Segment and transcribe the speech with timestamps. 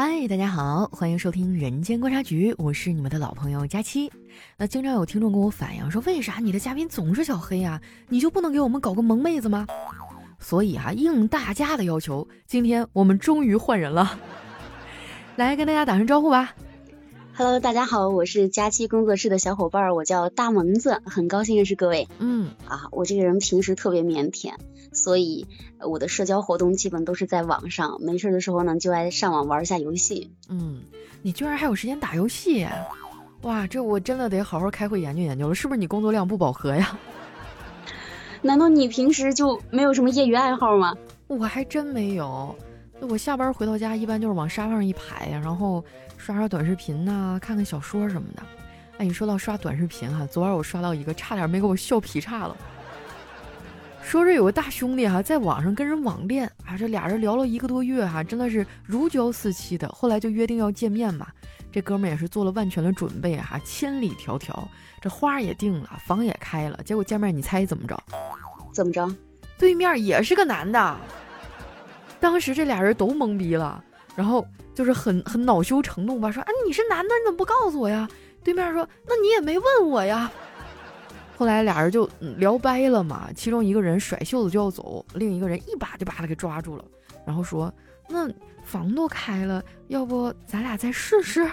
[0.00, 4.08] 嗨，大家好，欢迎收听《人间观察局》，我是你们的老朋友佳期。
[4.56, 7.82] 那经常有听众跟我反映说，为啥你的嘉宾总是小黑啊？
[8.08, 9.66] 你就不能给我们搞个萌妹子吗？
[10.38, 14.16] 所以啊，应大家的要求，今天我们终于换人了，
[15.34, 16.54] 来跟大家打声招呼吧。
[17.38, 22.08] Hello，大家好，我是佳期工作室的小伙伴，我叫大萌子，很高兴认识各位。
[22.18, 24.54] 嗯，啊，我这个人平时特别腼腆，
[24.92, 25.46] 所以
[25.78, 30.32] 我的社交活动基本都是在网上，没事的时候呢就爱上网玩一下游戏。
[30.48, 30.82] 嗯，
[31.22, 32.66] 你居然还有时间打游戏？
[33.42, 36.98] 哇，这我真的得好好开会研究研究了，是不是你工作量不饱和呀？
[38.42, 40.92] 难道你平时就没有什么业余爱好吗？
[41.28, 42.52] 我还真没有。
[43.00, 45.84] 我下班回到家，一般就是往沙发上一排呀，然后
[46.16, 48.42] 刷刷短视频呐，看看小说什么的。
[48.98, 52.56] 哎，你说到刷短视频哈，昨晚我刷到一个，差点没给我笑劈叉了。
[54.02, 59.88] 说是有个大兄弟哈，在网上跟人网恋啊，这俩人聊了一个多月哈，真的是如胶似漆的。
[59.88, 61.28] 后来就约定要见面嘛，
[61.70, 64.66] 这哥们也是做了万全的准备哈，千里迢迢，
[65.00, 68.02] 这花也定了，房也开了，结果见面你猜怎么着？
[68.72, 69.08] 怎么着？
[69.56, 70.96] 对面也是个男的。
[72.20, 73.82] 当时这俩人都懵逼了，
[74.16, 78.08] 然后就是很很恼羞成怒吧，说：“啊，你是男的，你怎么不告诉我呀？”
[78.44, 80.30] 对面说：“那你也没问我呀。”
[81.36, 86.84] 后来俩人就聊掰了嘛，其中一个人甩袖子就要走，另一个人一把就把他给抓住了，
[87.24, 87.72] 然后说
[88.08, 88.28] ：“那
[88.64, 91.48] 房都开了，要不咱俩再试试？”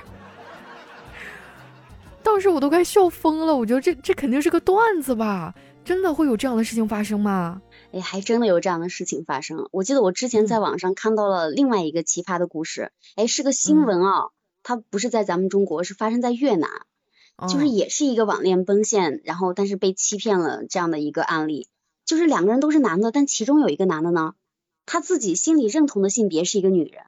[2.23, 5.53] 当时我都快笑疯了，我觉得这这肯定是个段子吧？
[5.85, 7.61] 真的会有这样的事情发生吗？
[7.91, 9.69] 哎，还真的有这样的事情发生。
[9.71, 14.29] 我记得我之前在网上看到了另外一个奇葩的故事，哎，是个新闻啊，
[14.63, 16.67] 它不是在咱们中国，是发生在越南，
[17.47, 21.69] 就是也是一个网恋奔现，然后但是被欺骗了这样的一个案例。
[22.03, 24.33] 就是两个人都是男的，但其中有一个男的呢，
[24.87, 27.03] 他自己心里认同的性别是一个女人，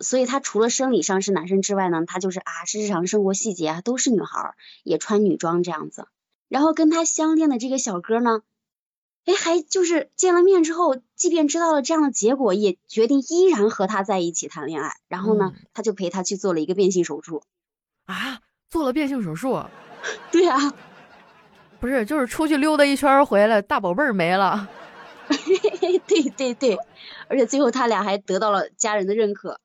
[0.00, 6.06] 所以他除了生理上是男生之外呢，他就是啊，是日常生活细节啊都是女孩，也穿女装这样子。
[6.52, 8.42] 然后跟他相恋的这个小哥呢。
[9.24, 14.90] 哎，还就是见了面之后，即便知道了这样的结果，也决定依然和他在一起谈恋爱。
[15.08, 17.42] 然后呢，他就陪他去做了一个变性手术。
[18.04, 19.62] 啊，做了变性手术？
[20.30, 20.74] 对啊，
[21.80, 24.68] 不是，就是出去溜达一圈回来，大宝贝儿没了。
[26.06, 26.76] 对对对，
[27.28, 29.58] 而且最后他俩还得到了家人的认可，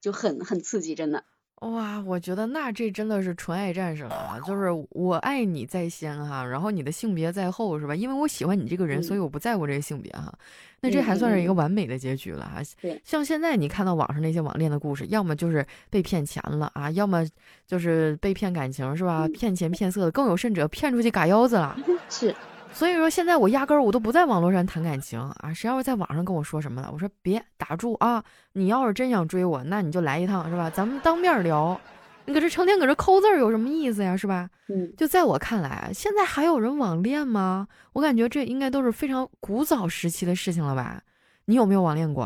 [0.00, 1.22] 就很很刺激，真的。
[1.62, 7.94] 哇，我觉得那这真的是纯爱战士了啊，就是我爱你在先哈，然后你的性别在后是吧？
[7.94, 10.32] 因为我喜欢你这个人，所以我不在乎这个性别哈。
[10.80, 12.60] 那这还算是一个完美的结局了哈。
[13.04, 17.24] 像现在你看到网上那些网恋的故事，要么就是被骗钱了啊，要么
[17.64, 19.28] 就是被骗感情是吧？
[19.28, 21.78] 骗钱骗色的，更有甚者骗出去嘎腰子了。
[22.10, 22.34] 是。
[22.72, 25.52] 所以说现在我压根儿我都不在网络上谈感情啊！
[25.54, 28.24] 谁要是在网上跟我说什么了，我说别打住啊！
[28.54, 30.68] 你要是真想追我，那你就来一趟是吧？
[30.70, 31.78] 咱们当面聊，
[32.24, 34.16] 你搁这成天搁这抠字儿有什么意思呀？
[34.16, 34.48] 是吧？
[34.68, 37.68] 嗯，就在我看来，现在还有人网恋吗？
[37.92, 41.02] 我感觉这应该都是非常古早时期的事情了吧？
[41.44, 42.24] 你有没有网恋过？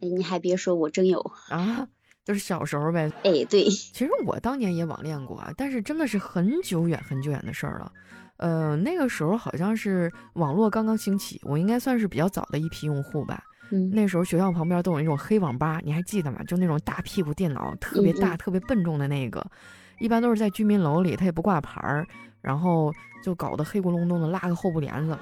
[0.00, 1.20] 哎，你还别说，我真有
[1.50, 1.86] 啊！
[2.24, 3.10] 就是小时候呗。
[3.24, 7.90] 哎，对，其实我当年也网恋过，但是真的是很久远很久远的事儿了。
[8.38, 13.42] 呃，那个时候好像是网络刚刚兴起，我应该算是比较早的一批用户吧。
[13.70, 16.42] 嗯，那时候学校旁边都有那种黑网吧，你还记得吗？
[16.44, 19.44] 就那种大屁股电脑，特别大、特别笨重的那个，
[19.98, 22.06] 一般都是在居民楼里，它也不挂牌儿，
[22.40, 22.90] 然后
[23.22, 25.18] 就搞得黑咕隆咚的，拉个后布帘子，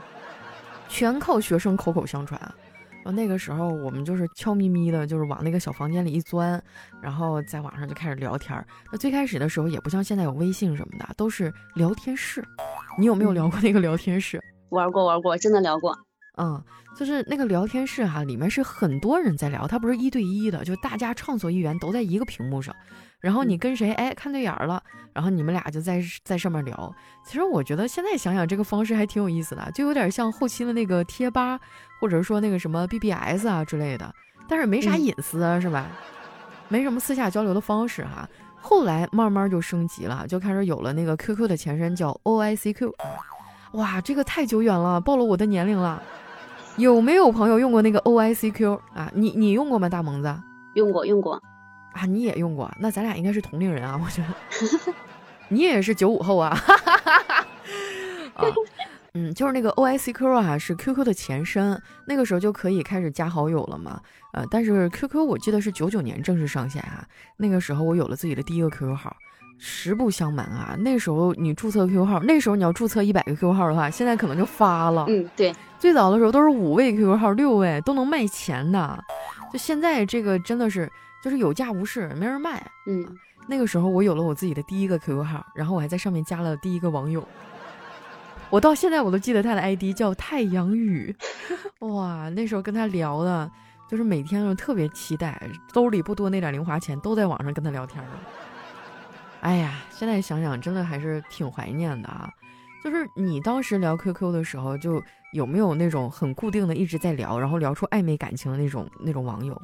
[0.89, 2.41] 全靠学生口口相传。
[3.11, 6.63] 那个时候我们就是悄咪咪的，就是往那个小房间里一钻，
[7.03, 8.65] 然后在网上就开始聊天。
[8.91, 12.45] 那最开始的时候也不像现在有微信什么的，都是聊天室。
[12.99, 14.43] 你有没有聊过那个聊天室？
[14.71, 15.97] 玩过玩过，真的聊过。
[16.39, 16.63] 嗯，
[16.97, 22.75] 就是那个聊天室哈，里面是很多人在聊，它不是一对一的，就大家畅所欲言，都在一个屏幕上。
[23.21, 24.83] 然后你跟谁哎看对眼儿了，
[25.13, 26.95] 然后你们俩就在在上面聊。
[27.25, 31.59] 其实我觉得现在想想这个方式还挺有意思的，就有点像后期的那个贴吧，
[32.01, 34.15] 或者说那个什么 BBS 啊之类的，
[34.49, 35.87] 但是没啥隐私啊，是吧？
[36.69, 38.29] 没什么私下交流的方式哈。
[38.61, 42.93] 后来慢慢就升级了，就开始有了那个 QQ 的前身叫 OICQ。
[43.73, 46.03] 哇，这个太久远了，暴露我的年龄了。
[46.77, 49.11] 有没有朋友用过那个 OICQ 啊？
[49.15, 50.37] 你你用过吗，大萌子？
[50.75, 51.41] 用过用过。
[51.97, 54.93] 啊，你也用过，那咱俩应该是同龄人啊，我觉得，
[55.49, 56.51] 你也是九五后啊，
[58.35, 58.45] 啊，
[59.15, 64.01] 嗯，就是那个 O I C Q 啊，是 Q Q 的前身，那个时候就可以开始加好友了嘛，
[64.35, 67.07] 呃，但是 Q Q 我记得是九九年正式上线啊，
[67.39, 69.17] 那个时候我有了自己的第一个 Q Q 号，
[69.59, 78.99] 实不相瞒啊，那时候你注册 Q Q 号，那时候你要注册一百个 Q Q 号的话，现在可能就发了，嗯，对，最早的时候都是五位 Q Q 号，六位都能卖钱的。
[79.53, 80.91] 就现在这个真的是
[81.27, 82.65] 就是有价无市，没人卖。
[82.87, 83.05] 嗯，
[83.49, 87.27] 那个时候我有了我自己的第一个 QQ 号，然后我还在上面加了第一个网友。
[88.49, 91.13] 我到现在我都记得他的 ID 叫太阳雨，
[91.83, 93.51] 哇，那时候跟他聊的，
[93.91, 98.11] 就是每天都特别期待，兜里不多那点零花钱都在网上跟他聊天了。
[99.41, 102.31] 哎呀，现在想想真的还是挺怀念的啊。
[102.85, 105.03] 就是你当时聊 QQ 的时候，就
[105.33, 109.61] 有没有那种很固定的一直在聊，然后聊出暧昧感情的那种那种网友？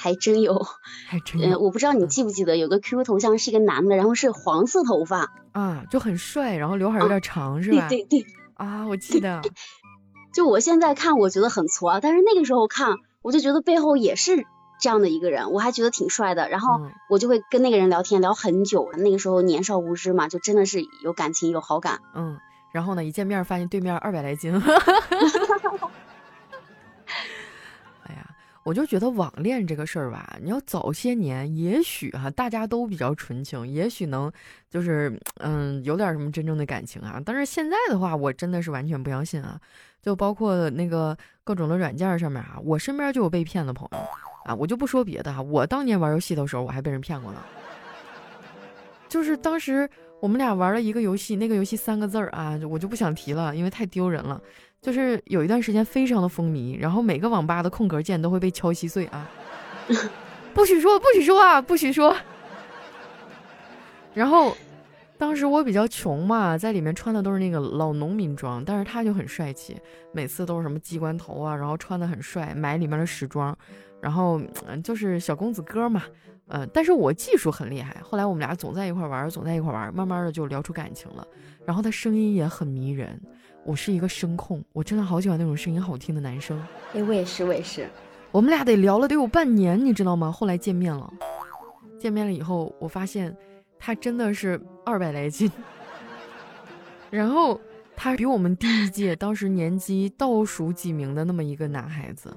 [0.00, 0.66] 还真有，
[1.06, 1.58] 还真有。
[1.58, 7.88] 我不知道你记不记得，有个 QQ 头像是一个男的，然后是黄色头发啊，就很帅，然后刘海有点长，是吧？
[7.88, 8.26] 对对对。
[8.54, 9.42] 啊，我记得。
[10.32, 14.46] 就我现在看，我觉得很挫，但是那个时候看，我就觉得背后也是
[14.80, 16.48] 这样的一个人，我还觉得挺帅的。
[16.48, 18.90] 然后我就会跟那个人聊天，聊很久。
[18.96, 22.00] 那个时候年少无知嘛，就真的是有感情，有好感。
[22.14, 22.38] 嗯。
[22.72, 24.52] 然后呢，一见面发现对面二百来斤。
[28.62, 34.30] 我就觉得网恋这个事儿吧，你要早些年，也许哈大家都比较纯情，也许能
[34.68, 37.20] 就是嗯有点什么真正的感情啊。
[37.24, 39.58] 但是现在的话，我真的是完全不相信啊！
[40.02, 43.98] 就包括那个各种的软件上面啊，我身边就有被骗的朋友
[44.44, 44.54] 啊。
[44.54, 47.42] 我就不说别的哈，我当年玩游戏的时候，我还被人骗过呢。
[49.08, 49.88] 就是当时
[50.20, 54.40] 我们俩玩了一个游戏，那个游戏三个字儿啊，我就不想提了，因为太丢人了。
[54.80, 59.28] 就是有一段时间非常的风靡，然后每个网吧的空格键都会被敲稀碎啊！
[60.54, 62.16] 不许说，不许说啊，不许说。
[64.14, 64.56] 然后
[65.18, 69.76] 当时我比较穷嘛，在里面穿的都是那个老农民装，但是他就很帅气，
[70.12, 73.56] 每次都是什么机关头啊，然后穿的很帅，买里面的时装，
[74.00, 76.02] 然后嗯，就是小公子哥嘛，
[76.48, 77.96] 嗯，但是我技术很厉害。
[78.02, 81.26] 后来我们俩总在一块玩，总在一块玩，慢慢的就聊出感情了。
[81.64, 83.20] 然后他声音也很迷人。
[83.70, 86.60] 我是一个声控，我真的好喜欢那种声音好听的男生。
[86.92, 87.88] 哎，我也是，我也是。
[88.32, 90.32] 我们俩得聊了得有半年，你知道吗？
[90.32, 91.08] 后来见面了，
[91.96, 93.36] 见面了以后，我发现
[93.78, 95.48] 他真的是二百来斤。
[97.10, 97.60] 然后
[97.94, 102.36] 他比我们第一届，当时年级倒数几名的那么一个男孩子。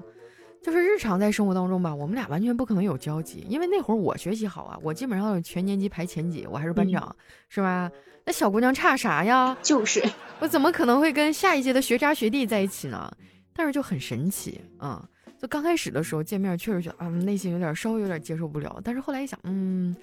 [0.64, 7.14] 就是日常在生活当中吧，我们俩完全不可能有交集，因为那会儿我学习好啊，我基本上全年级排前几，我还是班长，
[7.50, 7.90] 是吧？
[8.24, 9.54] 那小姑娘差啥呀？
[9.60, 10.02] 就是
[10.40, 13.14] 我怎么可能会跟下一届的学渣学弟在一起呢？
[13.52, 15.06] 但是就很神奇啊！
[15.38, 18.80] 就刚开始的时候见面，确实觉得啊，内心有点稍微有点接受不了。
[18.82, 19.94] 但是后来一想，嗯，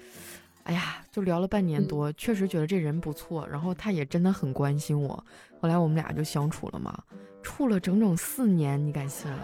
[0.62, 5.22] 哎呀，就聊了半年多，确实觉得这人不错，然后他也真的很关心我。
[5.60, 6.96] 后来我们俩就相处了嘛，
[7.42, 9.38] 处了整整四年，你敢信吗？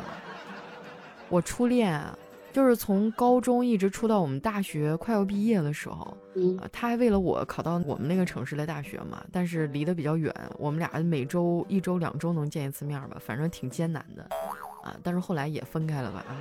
[1.28, 2.16] 我初恋啊
[2.52, 14.22] 就是从高中一直处到我们大学快要毕业的时候，嗯，他还为了我考到我们那个城市的大学嘛，但是离得比较远，我们俩每周一周两周能见一次面吧，反正挺艰难的，
[14.82, 16.32] 啊，但是后来也分开了吧，啊，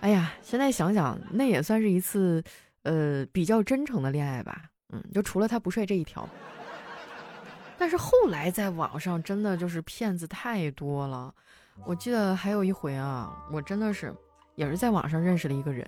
[0.00, 2.42] 哎呀，现在想想那也算是一次，
[2.84, 6.26] 呃，比较真诚的恋爱吧，嗯，就除了他不帅这一条，
[7.76, 11.34] 但是后来在网上真的就是骗子太多了。
[11.84, 14.14] 我记得还有一回啊，我真的是
[14.56, 15.86] 也是在网上认识了一个人，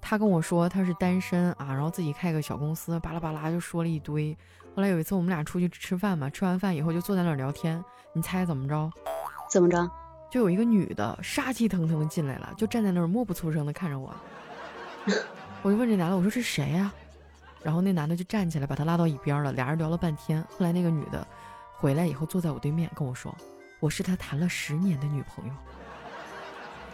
[0.00, 4.36] 他跟我说他是单身啊，然后自己开个小公司，巴拉巴拉就说了一堆。
[4.74, 7.82] 后来有一次我们俩出去吃饭嘛，吃完饭以后就坐在那儿聊天，
[8.12, 8.90] 你猜怎么着？
[9.50, 9.88] 怎么着？
[10.30, 14.14] 就有一个女的杀气腾腾的进来了，就站在那儿默不作声的看着我。
[15.62, 16.92] 我就问这男的，我说是谁呀？
[17.62, 20.42] 然后那男的就站起来把他拉到一边了，俩人聊了半天。
[20.50, 21.26] 后来那个女的
[21.76, 23.34] 回来以后坐在我对面跟我说。
[23.80, 25.52] 我是他谈了十年的女朋友，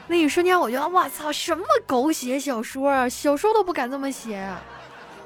[0.07, 4.47] 那一瞬间我觉得，我操，什么狗血小说啊，小说都不敢这么写。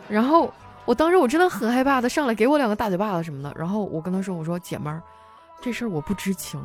[0.08, 0.52] 然后
[0.84, 3.52] 我当时我真的很害怕，他上来给我两个大嘴巴子什么的。
[3.58, 5.02] 然后我跟他说，我说姐们儿，
[5.60, 6.62] 这事儿我不知情。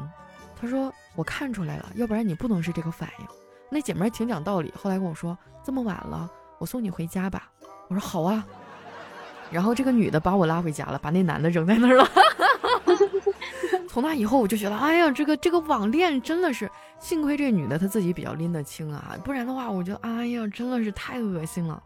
[0.62, 3.26] 他说我看出来了，要不然你不能是这个反应。
[3.70, 7.50] 那姐们儿挺讲道理，后来跟我说这么晚了，我送你回家吧。
[7.88, 8.46] 我说好啊。
[9.50, 12.08] 然后这个女的把我拉回家了，把那男的扔在那儿了。
[13.94, 16.68] 从那以后，我就觉得，哎呀，这个这个网恋真的是，
[17.00, 21.80] 幸亏这女的她自己比较拎得清啊，不然的话，我觉得，哎呀，真的是太恶心了。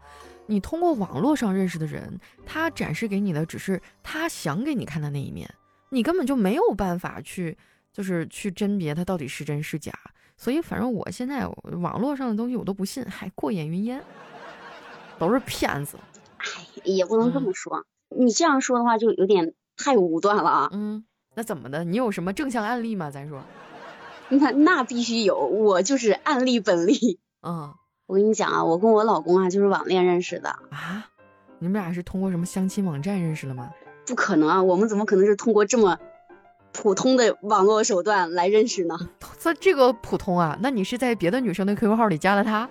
[0.46, 5.46] 你通过网络上认识的人，他展示给你的只是他想给你看的那一面，
[5.90, 7.54] 你根本就没有办法去，
[7.92, 9.92] 就是去甄别他到底是真是假。
[10.34, 11.46] 所以，反正我现在
[11.78, 14.02] 网络上的东西我都不信，还过眼云烟，
[15.18, 15.98] 都是骗子。
[16.38, 16.46] 哎，
[16.84, 17.84] 也不能这么说，
[18.16, 20.70] 你这样说的话就有点太武断了啊。
[20.72, 21.04] 嗯。
[21.38, 21.84] 那怎么的？
[21.84, 23.12] 你有什么正向案例吗？
[23.12, 23.40] 咱说，
[24.28, 27.20] 那那必须有，我就是案例本例。
[27.46, 27.72] 嗯，
[28.06, 31.08] 我跟你讲啊，我跟我老公啊就是网恋认识的啊。
[31.60, 33.70] 你们俩是通过什么相亲网站认识的吗？
[34.04, 36.00] 不可能啊，我们怎么可能是通过这么
[36.72, 38.98] 普通的网络手段来认识呢？
[39.38, 40.58] 这这个普通啊？
[40.60, 42.68] 那你是在别的女生的 QQ 号里加了他？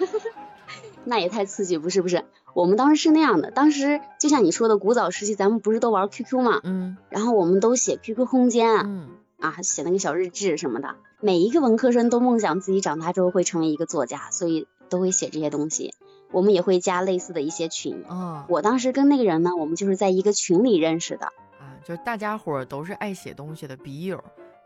[1.04, 2.24] 那也太刺激，不是不是？
[2.56, 9.08] 我们当时是那样的，当时就像你说的，古早时期咱们不是都玩 QQ 嘛，嗯，然后我们都写 QQ 空间，嗯，
[9.38, 10.94] 啊，写那个小日志什么的。
[11.20, 15.92] 每一个文科生都梦想自己长大之后会成为一个作家，所以都会写这些东西。
[16.32, 18.02] 我们也会加类似的一些群。
[18.08, 21.26] 哦，我当时跟那个人呢，我们就是在一个群里认识的。
[21.60, 24.18] 啊，就是大家伙都是爱写东西的笔友，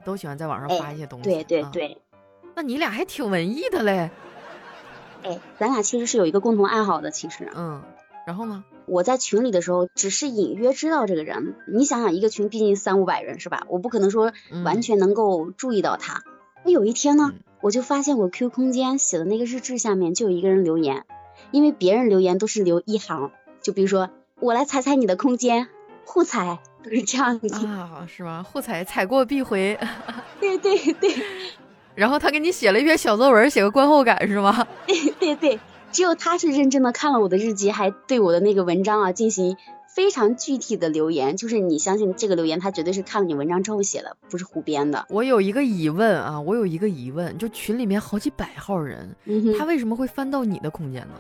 [0.05, 1.25] 都喜欢在网上发一些东西。
[1.29, 1.99] 对对对。
[2.55, 4.09] 那你俩还挺文艺的嘞。
[5.23, 7.51] 哎，咱俩其实是有一个共同爱好的，其实。
[7.55, 7.83] 嗯。
[8.27, 8.65] 然后呢？
[8.87, 11.55] 我在群里的时候，只是隐约知道这个人。
[11.67, 13.65] 你想想，一个群毕竟三五百人是吧？
[13.69, 14.33] 我不可能说
[14.65, 16.23] 完全能够注意到他。
[16.65, 21.07] 那有一天呢，我就发现我 Q 空间写的那个日志下面就有一个人留言，
[21.51, 23.31] 因为别人留言都是留一行，
[23.63, 25.69] 就比如说我来踩踩你的空间，
[26.05, 28.43] 互踩都是这样子啊，是吗？
[28.43, 29.79] 互踩踩过必回。
[30.41, 31.15] 对对对。
[31.95, 34.67] 然后他给你写了一篇小作文，写个观后感是吗？
[34.87, 35.61] 对对对。
[35.93, 39.57] 只有他是认真的看了我的日记，还对我的那个文章啊进行
[39.93, 41.37] 非常具体的留言。
[41.37, 45.05] 就是你相信这个留言，他绝对是看了你文章之后写的，不是胡编的。
[45.09, 49.17] 我有一个疑问啊，我有一个疑问，就群里面好几百号人，
[49.59, 51.15] 他为什么会翻到你的空间呢？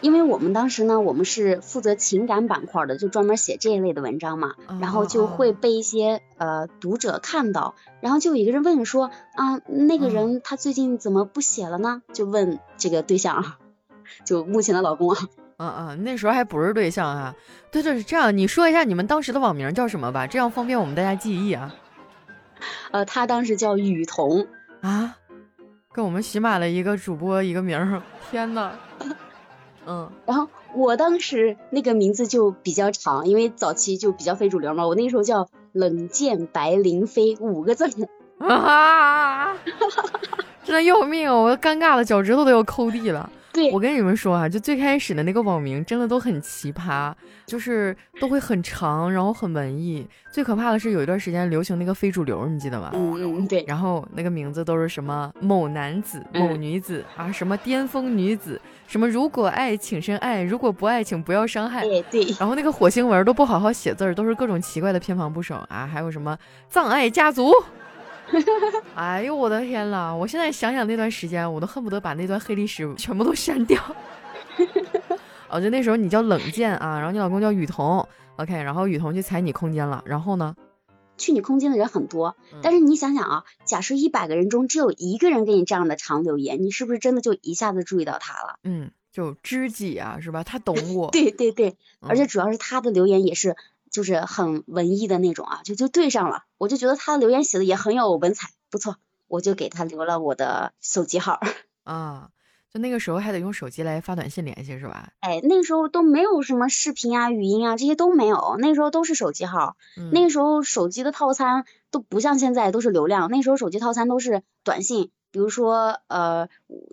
[0.00, 12.02] 因为我们当时呢，我们是负责情感板块的，就专门写这一类的文章嘛，然后就会被一些呃读者看到，然后就有一个人问说啊，那个人他最近怎么不写了呢？
[12.12, 13.58] 就问这个对象啊。
[14.26, 15.18] 就目前的老公啊，
[15.56, 17.34] 嗯嗯，那时候还不是对象啊。
[17.70, 21.74] 对对，是这样你说一下你们当时的网名叫什么吧，这样方便我们大家记忆啊。
[22.92, 24.46] 呃，他当时叫雨桐
[24.82, 25.16] 啊，
[25.92, 28.02] 跟我们喜马的一个主播一个名儿。
[28.30, 28.72] 天呐。
[29.86, 34.86] 嗯，然后我当时那个名字就比较长，因为早期就比较非主流嘛。
[34.86, 37.86] 我那时候叫冷剑白灵飞五个字。
[38.38, 39.54] 啊！
[40.64, 43.30] 真的要命，我尴尬的脚趾头都要抠地了。
[43.72, 47.12] 我跟你们说啊，就最开始的那个网名真的都很奇葩，
[47.46, 50.06] 就是都会很长，然后很文艺。
[50.30, 52.90] 最可怕的是有一段时间流行那个非主流，你记得吗？
[52.94, 53.64] 嗯嗯，对。
[53.66, 61.82] 然后那个名字都是什么某男子、某女子啊，什么巅峰女子，什么如果爱请深爱，如果不爱请不要伤害。
[61.82, 62.24] 对对。
[62.38, 66.36] 然后那个火星文都不好好写字儿，都是各种奇怪的偏旁部首啊，还有什么
[66.68, 67.52] 葬爱家族。
[68.94, 70.14] 哎呦我的天呐！
[70.14, 73.80] 我现在想想那段时间，我都恨不得把那段黑历史全部都删掉。
[75.48, 80.56] 哦，就那时候你叫冷剑啊，然后你老公叫雨桐，OK，然后雨桐去踩你空间了，然后呢？
[81.16, 88.58] 去你空间的人很多，但是你想想啊，假设一百个人中只有一个人给你这样的长留言，你是不是真的就一下子注意到他了？
[88.64, 90.42] 嗯，就知己啊，是吧？
[90.42, 91.10] 他懂我。
[91.12, 93.56] 对对对，而且主要是他的留言也是。
[93.94, 98.96] 就是很文艺的那种啊，就就对上了，我就觉得他的留言写的也很有文采，不错，
[99.28, 101.38] 我就给他留了我的手机号
[101.84, 102.30] 啊。
[102.72, 105.10] 就那个时候还得用手机来发短信联系是吧？
[105.20, 109.76] 哎，那个时候都没有什么视频啊、语音啊这些都没有，那时候都是手机号。
[110.10, 116.48] 那个时候手机的套餐都不像现在都是流量，那时候手机套餐都是短信，比如说呃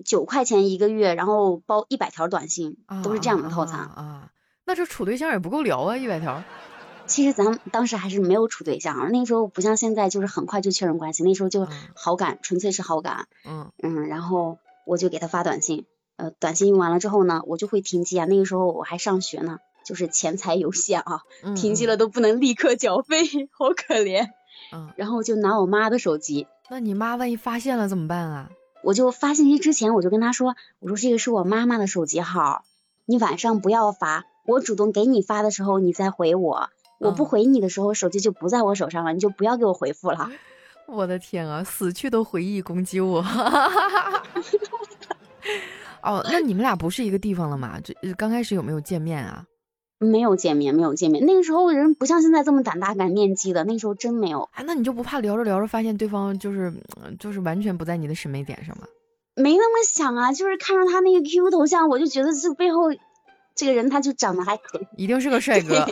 [0.05, 4.29] 九块钱一个月，然后包一百条短信，都是这样的套餐啊。
[4.65, 6.43] 那这处对象也不够聊啊，一百条。
[7.07, 11.23] 其实咱们当时还是没有处对象，那时候不像现在，就是很快就确认关系。
[11.23, 13.27] 那时候就好感，纯粹是好感。
[13.45, 18.25] 嗯嗯，然后我就给他发短信，呃，短信用完了之后呢，我就会停机啊。
[18.25, 21.21] 那个时候我还上学呢，就是钱财有限啊，
[21.55, 24.29] 停机了都不能立刻缴费， 好可怜。
[24.73, 26.47] 嗯，然后就拿我妈的手机。
[26.69, 28.49] 那你妈万一发现了怎么办啊？
[28.83, 32.63] 我就发信息之前我就跟她说，我说这个是我妈妈的手机号，
[33.05, 36.69] 你晚上不要发，我主动给你发的时候你再回我。
[37.01, 40.31] 我不回你的时候，手机就不在我手上了，你就不要给我回复了。
[40.87, 43.25] 我的天啊，死去的回忆攻击我！
[46.01, 47.79] 哦，那你们俩不是一个地方了吗？
[47.83, 49.45] 这刚开始有没有见面啊？
[49.99, 51.25] 没有见面，没有见面。
[51.25, 54.49] 那个时候人不像现在这么胆大敢面基的，那时候真没有。
[54.53, 56.73] 哎，那你就不怕聊着聊着发现对方就是
[57.19, 58.87] 就是完全不在你的审美点上吗？
[59.35, 62.91] 没那么想啊，就是看着他那个 QQ 头像，我就觉得这背后
[63.55, 65.87] 这个人他就长得还可以，一定是个帅哥。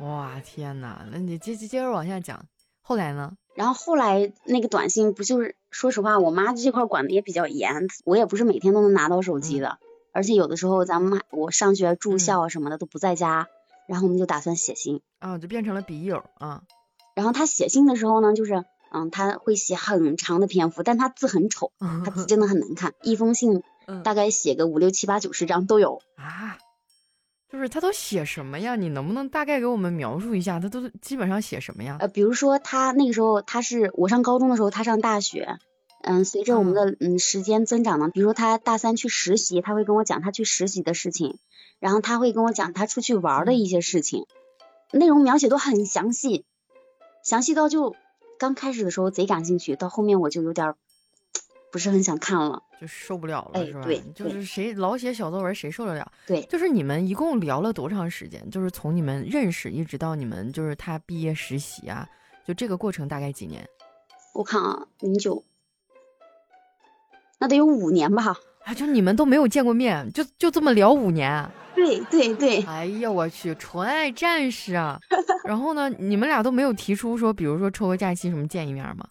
[0.00, 2.44] 哇天哪，那你接接接着往下讲，
[2.82, 3.32] 后来呢？
[3.54, 9.78] 然后后来那个短信不就是，说实话，我妈这块管的也比较严，我也不是每天都能拿到手机的，
[10.12, 13.48] 而且有的时候咱们我上学住校啊什么的都不在家，
[13.88, 16.62] 然后我们就打算写信啊，就变成了笔友啊。
[17.14, 18.62] 然后他写信的时候呢，就是
[18.92, 23.62] 嗯，他会写很长的篇幅，但他字很丑， 他字真的很难看，一封信
[24.04, 26.58] 大概写个五六七八九十张都有啊。
[27.48, 28.76] 就是他都写什么呀？
[28.76, 30.58] 你能不能大概给我们描述一下？
[30.58, 31.96] 他都基本上写什么呀？
[32.00, 35.58] 呃，比如说他那个时候他是我上高中的时候，他上大学。
[36.02, 41.38] 嗯，随着我们的嗯时间增长呢，比如说他大三去实习，他会跟我讲他去实习的事情，
[41.80, 44.26] 然后他会跟我讲他出去玩的一些事情，
[44.92, 46.44] 内容描写都很详细，
[47.24, 47.96] 详细到就
[48.38, 50.74] 刚开始的时候贼感兴趣，到后面我就有点
[51.76, 53.82] 不是很想看了，就受不了了，是吧？
[53.82, 56.10] 对，就是谁老写小作文，谁受得了？
[56.26, 58.48] 对，就是你们一共聊了多长时间？
[58.50, 62.08] 就是从你们认识一直到你们就是他毕业实习啊，
[62.46, 63.62] 就这个过程大概几年？
[64.32, 65.44] 我看啊，零九。
[67.38, 68.34] 那得有五年吧？
[68.64, 71.46] 啊，就你们都没有见过面，就就这么聊五年？
[71.74, 72.62] 对对对。
[72.62, 74.98] 哎呀，我去，纯爱战士啊！
[75.44, 79.06] 然后呢，你们俩都没有提出说，比如说抽个假期什么见一面吗？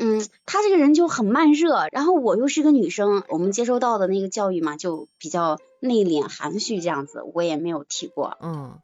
[0.00, 8.36] 嗯，他这个人就很慢热，然后我又是个女生，我们接收到的那个教育嘛，就比较内敛含蓄这样子，我也没有提过。
[8.40, 8.78] 嗯，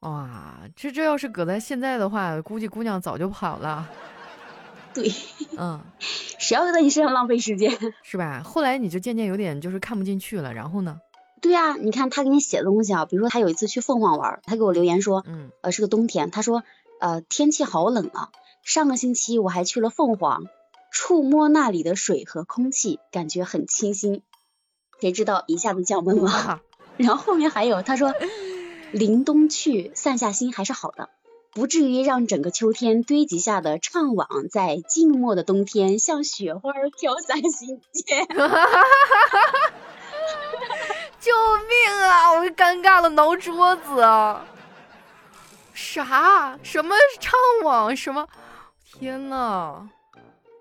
[0.00, 3.88] 哇，这这要是搁在现在的话，估计姑娘早就跑了。
[4.92, 5.10] 对，
[5.56, 8.42] 嗯， 谁要在你身上浪费时间， 是吧？
[8.44, 11.00] 后来你就渐渐有点就是看不进去了，然后呢？
[11.40, 16.64] 对啊，你看他给你写的东西啊，比如说他有一次去凤凰玩，他给我留言说，嗯，呃，是个冬天，他说，
[16.98, 18.28] 呃，天气好冷啊，
[18.62, 20.46] 上个星期我还去了凤凰，
[20.90, 24.22] 触摸那里的水和空气，感觉很清新，
[25.00, 26.60] 谁知道一下子降温了。
[26.96, 28.14] 然后后面还有他说，
[28.92, 31.08] 临冬去散下心还是好的。
[31.52, 38.24] 不至于让整个秋天堆积下的怅惘，在静默的冬天像雪花飘散心间。
[41.18, 41.32] 救
[41.68, 41.74] 命
[42.04, 42.32] 啊！
[42.34, 44.00] 我尴尬的挠桌子。
[45.74, 46.56] 啥？
[46.62, 47.96] 什么怅惘？
[47.96, 48.28] 什么？
[48.92, 49.88] 天呐，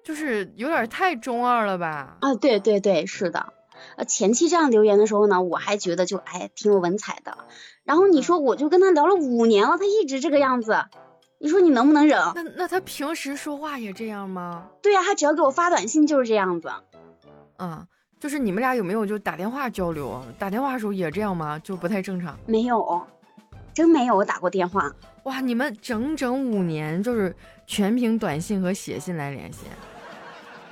[0.04, 2.18] 就是有点太中二了吧？
[2.22, 3.54] 啊，对对对，是的。
[3.96, 7.38] 呃，前期这样留言的时候呢，我还觉得就哎挺有文采的。
[7.84, 10.86] 然后你说我就跟他聊了五年了，他一直这个样子，
[11.40, 12.20] 你说你能不能忍？
[12.36, 14.68] 那那他平时说话也这样吗？
[14.82, 16.72] 对呀，他只要给我发短信就是这样子。
[17.58, 17.88] 嗯，
[18.20, 20.22] 就是你们俩有没有就打电话交流？
[20.38, 21.58] 打电话的时候也这样吗？
[21.60, 22.38] 就不太正常？
[22.46, 23.02] 没有，
[23.80, 24.94] 真没有，我打过电话。
[25.24, 27.34] 哇，你们整整五年就是
[27.66, 29.60] 全凭短信和写信来联系？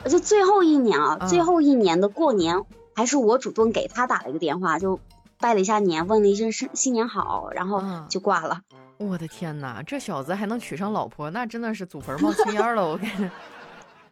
[0.09, 2.61] 就最后一年啊，最后一年的过年。
[2.93, 4.99] 还是我主动给他打了一个电话，就
[5.39, 8.59] 拜了一下年，问了一声新新年好，然后就挂了。
[8.97, 12.85] 我的天哪，这小子还能娶上老婆，那真的是祖坟冒青烟了。
[12.85, 13.31] 我感觉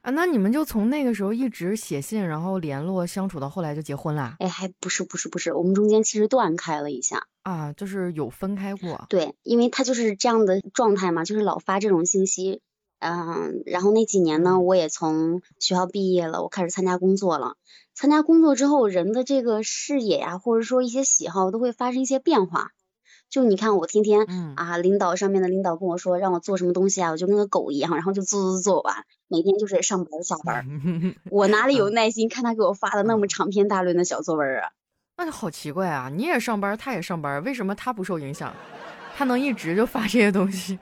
[0.06, 4.36] 啊，那你们就从那个时候一直写信，然后联络相处到后来就结婚啦？
[4.38, 9.08] 哎，还不是不是不是，我们中间其实断开了一下啊，就是有分开过。
[9.10, 12.62] 对，因为他就是这样的状态嘛，就是老发这种信息。
[13.00, 17.56] 嗯，然后那几年呢，我也从学校毕业了，我开始参加工作了。
[17.96, 22.70] 参加工作之后，人的这个视野呀，或者说一些喜好，都会发生一些变化。
[23.28, 30.66] 就你看，我天天啊，领导上面的领导跟我说让我做什么东西啊，我就跟个狗一样，然后就做做做完，每天就是上班下班。
[31.32, 34.72] 我哪里有耐心看他给我发的那么长篇大论的小作文啊？
[35.18, 36.10] 那就好奇怪啊！
[36.14, 38.54] 你也上班，他也上班，为什么他不受影响？
[39.16, 40.78] 他能一直就发这些东西？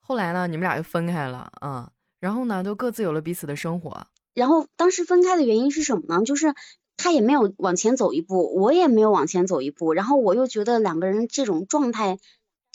[0.00, 1.86] 后来呢，你们俩就分开了，嗯，
[2.18, 4.06] 然后呢，都各自有了彼此的生活。
[4.32, 6.24] 然后当时分开的原因是什么呢？
[6.24, 6.54] 就是
[6.96, 12.18] 他也没有往前走一步，我也没有往前走一步，然后我又觉得两个人这种状态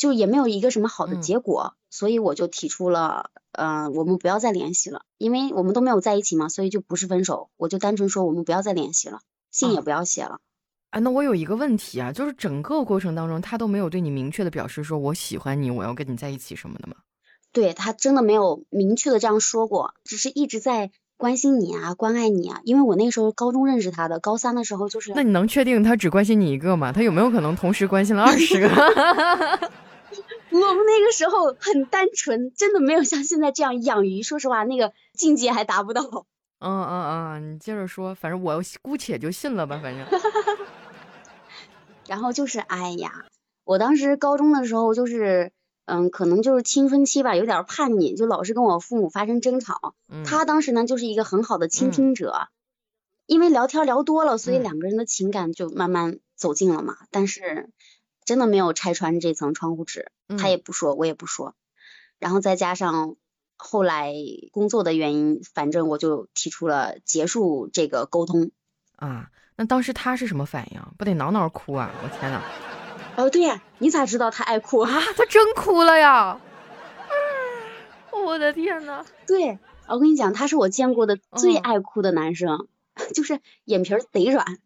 [0.01, 9.19] 就也没有一个什么好的结果，所以我就提出了，嗯，我们不要再联系了，因为我们都没有在一起嘛，所以就不是分手，我就单纯说我们不要再联系了，
[9.51, 10.39] 信也不要写了。
[10.89, 16.95] 啊，那我有一个问题啊，就是整个过程当中他都没有对你明确的表示说我喜欢你，我要跟你在一起什么的吗？
[17.53, 22.61] 对他真的没有明确的这样说过，只是一直在关心你啊，关爱你啊。
[22.63, 25.11] 因为我那时候高中认识他的，高三的时候就是。
[25.13, 26.91] 那你能确定他只关心你一个吗？
[26.91, 28.69] 他有没有可能同时关心了二十个？
[30.51, 34.23] 我们那个时候很单纯，真的没有像现在这样养鱼。
[34.23, 36.25] 说实话，那个境界还达不到。
[36.59, 40.05] 嗯嗯嗯，你接着说，反正我姑且就信了吧，反正。
[42.07, 43.25] 然后就是，哎呀，
[43.63, 45.51] 我当时高中的时候就是。
[45.85, 49.95] 嗯，可能就是青春期吧，有点叛逆，就老是跟我父母发生争吵。
[50.23, 52.47] 他当时呢，就是一个很好的倾听者，
[53.25, 56.95] 因为聊天聊多了，所以两个人的情感就慢慢走近了嘛。
[57.09, 57.71] 但是
[58.25, 61.55] 真的没有拆穿这层窗户纸，他也不说，我也不说。
[62.19, 63.15] 然后再加上
[63.57, 64.13] 后来
[64.51, 68.51] 工作的原因，反正我就提出了结束这个沟通。
[68.95, 70.81] 啊，那当时他是什么反应？
[70.97, 71.91] 不得挠挠哭啊！
[72.03, 72.41] 我天呐。
[73.17, 75.01] 哦，对呀，你咋知道他爱哭啊？
[75.17, 76.39] 他真哭了呀！
[78.25, 79.03] 我的天呐。
[79.25, 79.57] 对，
[79.87, 82.67] 我跟你讲，他是我见过的最爱哭的男生，
[83.15, 84.59] 就是眼皮贼软，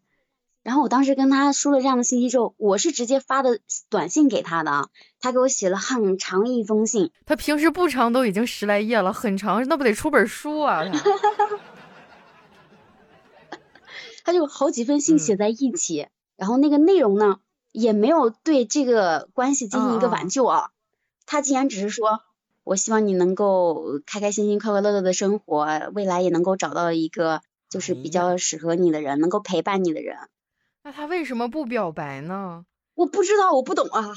[0.66, 4.88] 然后我当时跟他说了这样的信息之后，我是直接发的短信给他的，
[5.20, 7.12] 他给我写了很长一封信。
[7.24, 10.82] 他平时不长，都已经十来页了，很长，那不得出本书啊？
[14.24, 17.38] 他就好几封信写在一起，然后那个内容呢，
[17.70, 20.70] 也没有对这个关系进行一个挽救啊。
[21.26, 22.22] 他竟然只是说，
[22.64, 30.16] 我希望你能够开开心心、快快乐乐的生活，未来也能够找到一个就是比较适合你的人，能够陪伴你的人。
[30.86, 32.64] 那他为什么不表白呢？
[32.94, 34.14] 我不知道，我不懂啊！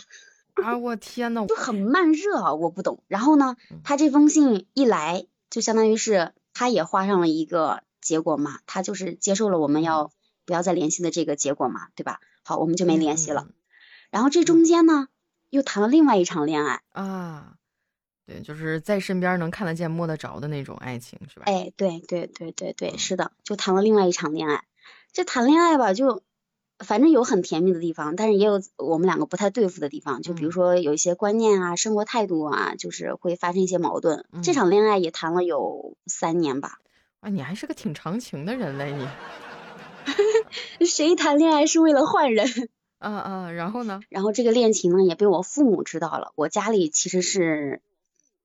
[0.54, 3.04] 啊，我天呐，就很慢热啊，我不懂。
[3.08, 10.12] 然后呢，他这封信一来，就相当于是他也画上了一个结果嘛，他就是接受了我们要
[10.46, 12.20] 不要再联系的这个结果嘛，对吧？
[12.44, 13.48] 好，我们就没联系了。
[14.12, 15.08] 然后这中间呢，
[15.50, 17.56] 又谈了另外一场恋爱啊，
[18.28, 21.46] 对，就是在身边能看得见摸得着的那种爱情，是吧？
[21.48, 24.66] 哎，对对对对对，是的，就谈了另外一场恋爱。
[25.12, 26.22] 这谈恋爱吧，就。
[26.80, 34.26] 反正有很甜蜜的地方，但是也有我们两个不太对付的地方，就比如说有一些观念啊、生活态度啊，就是会发生一些矛盾。
[34.42, 36.80] 这场恋爱也谈了有三年吧。
[37.20, 39.08] 啊，你还是个挺长情的人嘞，你。
[40.88, 42.70] 谁谈恋爱是为了换人？
[42.98, 44.00] 啊 啊，然后呢？
[44.08, 47.82] 然后这个恋情呢也被我父母知道了，我家里其实是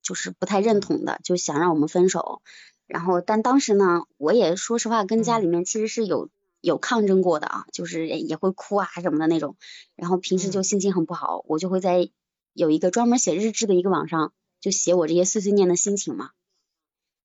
[0.03, 2.43] 就是不太认同的，就想让我们分手。
[2.89, 6.29] 然后但当时呢，我也说实话跟家里面其实是有。
[6.65, 9.57] 有抗争过的啊，就是也会哭啊什么的那种，
[9.97, 12.09] 然后平时就心情很不好，我就会在
[12.55, 16.31] 有一个专门写日志的一个网上，就写我这些碎碎念的心情嘛。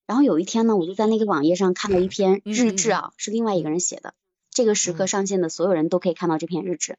[0.05, 4.13] 然后有一天呢，我就在那个网页上看到一篇日志啊，是另外一个人写的，
[4.51, 6.97] 这个时刻上线的所有人都可以看到这篇日志。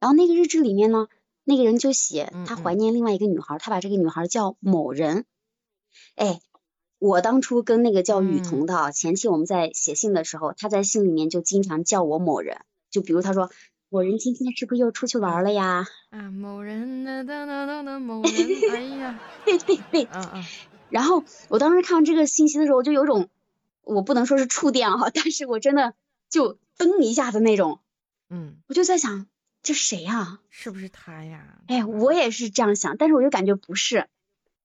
[0.00, 1.08] 然后那个日志里面呢，
[1.44, 5.26] 那个人就写他怀念另外一个女孩，他把这个女孩叫某人，
[6.14, 6.40] 哎。
[7.04, 13.50] 我当初跟那个叫雨桐的前期我们在写信的时候，他在信里面就经常叫我某人，就比如他说
[13.90, 15.86] 某人今天是不是又出去玩了呀？
[16.08, 18.32] 啊，某人的的的的某人，
[18.72, 20.44] 哎呀， 对对对，嗯嗯。
[20.88, 23.28] 然后我当时看到这个信息的时候，我就有种
[23.82, 25.92] 我不能说是触电哈，但是我真的
[26.30, 27.80] 就噔一下的那种，
[28.30, 29.26] 嗯，我就在想
[29.62, 30.38] 这谁呀？
[30.48, 31.58] 是不是他呀？
[31.66, 34.08] 哎，我也是这样想，但是我就感觉不是，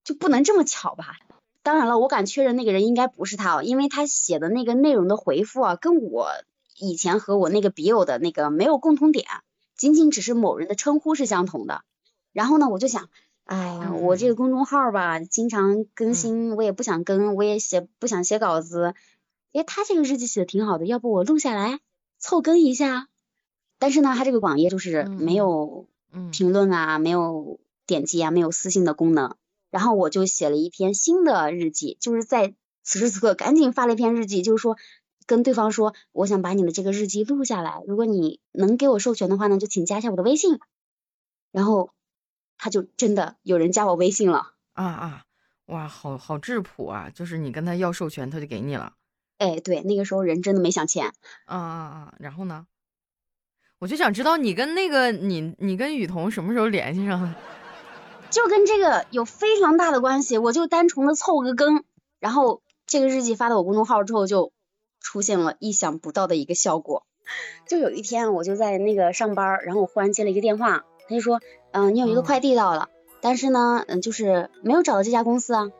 [0.05, 1.17] 就不能这么巧吧？
[1.61, 6.29] 当然了，我敢确认那个人应该不是他哦，因为他写的那个内容的回复啊，跟我
[6.77, 9.25] 以前和我那个笔友的那个没有共同点，
[9.75, 11.81] 仅仅只是某人的称呼是相同的。
[12.31, 13.09] 然后呢，我就想，
[13.43, 18.93] 哎呀，我这个公众号吧，经常更新，我也不想更，我也写不想写稿子。
[19.51, 21.79] 哎，他这个日记写的挺好的，要不我录下来
[22.19, 23.07] 凑更一下？
[23.79, 25.87] 但是呢，他这个网页就是没有
[26.31, 29.35] 评论啊，没有点击啊，没有私信的功能。
[29.69, 32.53] 然后我就写了一篇新的日记，就是在
[32.83, 34.77] 此时此刻赶紧发了一篇日记，就是说
[35.25, 40.59] 跟对方说，我想把你的这个日记录下来，如果你能给我授权的话呢，就请加一下我的微信。
[41.51, 41.91] 然后
[42.57, 45.25] 他就真的有人加我微信了啊啊，
[45.65, 48.93] 哇，好好质朴啊，就是你跟他要授权，他就给你了。
[49.39, 51.13] 哎，对，那个时候人真的没想钱。
[51.45, 52.13] 啊啊啊！
[52.19, 52.67] 然后呢，
[53.79, 57.33] 我就想知道你跟那个你你跟雨桐什么时候联系上？
[58.29, 61.83] 就跟这个有非常大的关系，我就单纯的凑个更，
[62.19, 64.51] 然后这个日记发到我公众号之后，就
[64.99, 67.03] 出现了意想不到的一个效果。
[67.67, 71.39] 就有一天，我就在那个上班，然后我忽然接了一个电话，他就说，
[71.71, 72.89] 嗯，你有一个快递到了，
[73.19, 75.71] 但是呢，嗯，就是没有找到这家公司啊。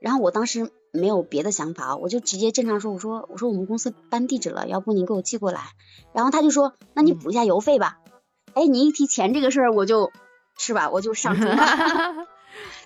[0.00, 5.60] 然后我当时没有别的想法，我就直接正常说，我说，我说我们公司搬地址了，要不您给我寄过来。
[6.12, 8.00] 然后他就说，那你补一下邮费吧。
[8.54, 10.10] 哎，你一提钱这个事儿，我就。
[10.58, 10.90] 是吧？
[10.90, 11.48] 我就 上车，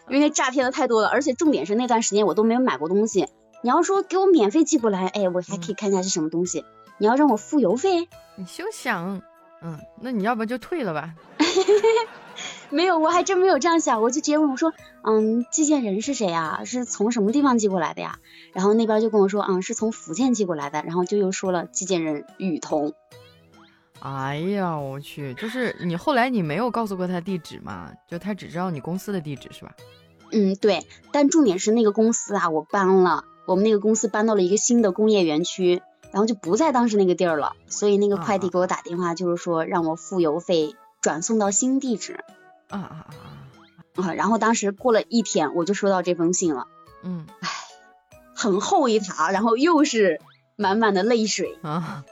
[0.08, 3.28] 因为诈骗的太多了，而且重点是那段时间我都没有买过东西。
[3.62, 6.64] 你要说给我免费寄过来，哎，我还可以看一下是什么东西。
[6.98, 9.22] 你要让我付邮费，你休想。
[9.62, 11.14] 嗯，那你要不就退了吧？
[12.68, 16.62] 没有，我还真没有这样想，我就直接问我说，嗯，寄件人是谁呀？
[16.64, 18.18] 是从什么地方寄过来的呀？
[18.52, 20.82] 然后那边就跟我说，嗯，是从福建寄过来的。
[20.82, 22.92] 然后就又说了寄件人雨桐。
[24.00, 27.90] 哎呀，我去，就是你后来你没有告诉过他地址吗？
[28.08, 29.74] 就他只知道你公司的地址是吧？
[30.32, 30.86] 嗯，对。
[31.12, 35.82] 但重点是那个公司啊，我搬了，我们那个公司搬到了一个新的工业园区，
[36.12, 37.54] 然后就不在当时那个地儿了。
[37.68, 42.24] 所以那个快递给我打电话，就是说让我付邮费转送到新地址。
[42.68, 44.12] 啊啊啊啊！
[44.14, 46.66] 然后当时过了一天，我就收到这封信了。
[47.02, 47.48] 嗯，唉，
[48.34, 50.20] 很厚一沓，然后又是
[50.56, 52.04] 满满的泪水啊。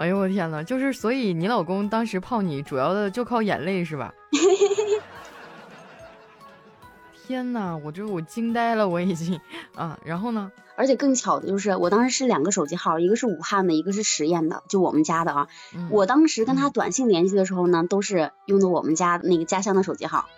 [0.00, 4.14] 哎呦我天呐，就是所以你老公当时泡你主要的就靠眼泪是吧？
[7.26, 9.38] 天呐，我这我惊呆了，我已经
[9.76, 10.50] 啊，然后呢？
[10.74, 15.48] 而且更巧的就是，我当时是两个手机号，一个是武汉的，一个是十堰的，就我们家的啊。
[15.90, 20.30] 我当时跟他短信联系的时候呢，都是用的我们家那个家乡的手机号。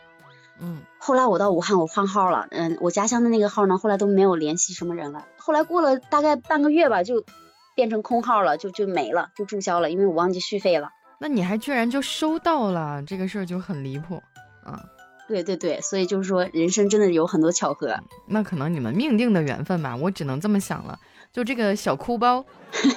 [0.59, 0.81] 嗯。
[0.99, 5.25] 后来我到武汉，我换号了，嗯，我家乡的那个号呢，后来都没有联系什么人了。
[5.37, 7.25] 后来过了大概半个月吧，就
[7.75, 10.91] 变成空号了，就就没了，就注销了，因为我忘记续费了。
[11.19, 14.23] 那你还居然就收到了，这个事儿就很离谱
[14.65, 14.85] 啊。
[15.29, 17.97] 对对对，所以就是说，人生真的有很多巧合。
[18.27, 20.99] 那可能你们命定的缘分吧，我只能这么想了。
[21.33, 22.45] 就这个小哭包，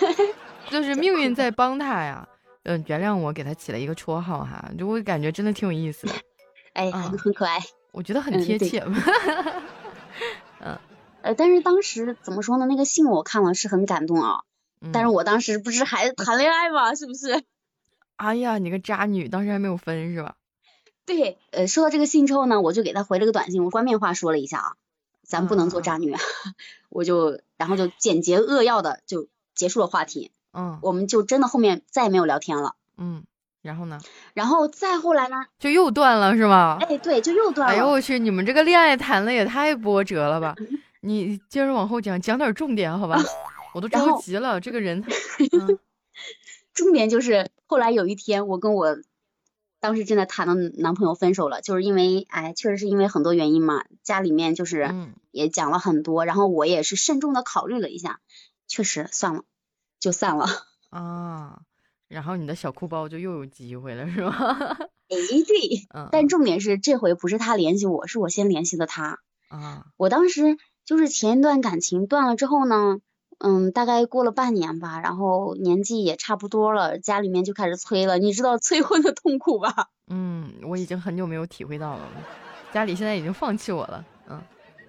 [0.69, 2.27] 就是命运在帮他呀。
[2.63, 6.13] 嗯，原谅我给他起了一个绰号哈，就我感觉真的挺有意思的。
[6.73, 7.59] 哎，很很可爱，
[7.93, 8.83] 我觉得很贴切。
[10.59, 10.77] 嗯，
[11.21, 12.65] 呃，但是当时怎么说呢？
[12.65, 14.39] 那个信我看了是很感动啊。
[14.93, 16.93] 但是我当时不是还谈恋爱吗？
[16.95, 17.43] 是不是？
[18.17, 20.35] 哎呀，你个渣女，当时还没有分是吧？
[21.05, 24.73] 对，呃，收到这个信之后呢，我就给他回了个短信，我官面话说了一下啊，
[25.23, 26.15] 咱不能做渣女，
[26.89, 33.23] 我就然后就简洁扼要的就结束了话题，嗯，我们就真的后面再也没有聊天了，嗯，
[33.61, 33.99] 然后呢？
[34.33, 35.45] 然后再后来呢？
[35.59, 36.77] 就又断了是吗？
[36.87, 37.73] 哎，对，就又断了。
[37.73, 40.55] 哎呦我去，你们这个恋爱谈的也太波折了吧？
[41.01, 43.21] 你接着往后讲，讲点重点好吧？
[43.75, 45.03] 我都着急了，这个人。
[46.73, 48.97] 重点就是后来有一天，我跟我。
[49.81, 54.89] 当时正在谈的男朋友分手了，就是因为，哎，确实是因为很多原因嘛，家里面就是
[55.29, 58.19] 也讲了很多，然后我也是慎重的考虑了一下，
[58.65, 59.43] 确实算了，
[59.99, 60.47] 就散了。
[60.89, 61.61] 啊，
[62.07, 64.33] 然后你的小哭包就又有机会了，是吗？
[65.09, 69.19] 哎，对，但重点是这回不是他联系我，是我先联系的他。
[69.49, 73.01] 啊，我当时就是前一段感情断了之后呢。
[73.39, 78.17] 嗯，大概过了半年吧，然后年纪也差不多了，家里面就开始催了。
[78.17, 79.89] 你知道催婚的痛苦吧？
[80.09, 82.01] 嗯，我已经很久没有体会到了，
[82.73, 84.05] 家里现在已经放弃我了。
[84.29, 84.41] 嗯，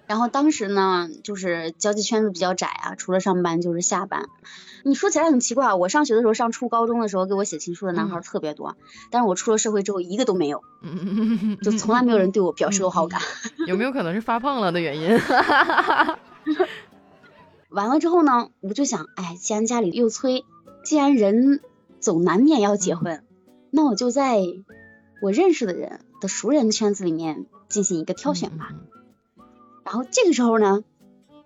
[0.05, 4.25] 然后当时呢，就是交际圈子比较窄啊，除了上班就是下班。
[4.83, 8.77] 你说起来很奇怪，我上学的时候，上初高中的时候给我写情书的男孩特别多，
[9.11, 10.63] 但是我出了社会之后一个都没有，
[11.61, 13.19] 就从来没有人对我表示过好感。
[13.67, 15.19] 有没有可能是发胖了的原因？
[17.77, 20.45] 完了之后呢，我就想，哎，既然家里又催，
[20.83, 21.61] 既然人
[21.99, 23.23] 总难免要结婚，
[23.69, 24.41] 那我就在
[25.21, 28.71] 我认识的人的熟人圈子里面进行一个挑选吧。
[29.83, 30.83] 然后这个时候呢，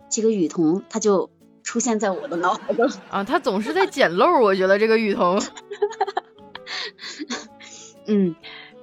[0.10, 1.30] 这个雨桐他就
[1.63, 5.44] 出现在我的脑海中啊，他总是在捡漏，我觉得这个雨桐，
[8.08, 8.38] 嗯。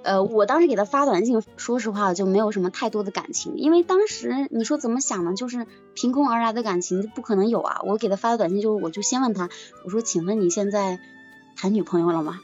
[0.09, 5.35] 呃，我当时给他发短信，说实话就没有什么太多的感情，因为当时你说怎么想呢？
[5.35, 7.83] 就是凭空而来的感情就不可能有啊。
[7.85, 9.51] 我给他发的短信就是，我就先问他，
[9.85, 10.99] 我说，请问你现在
[11.57, 12.41] 谈女朋友了吗？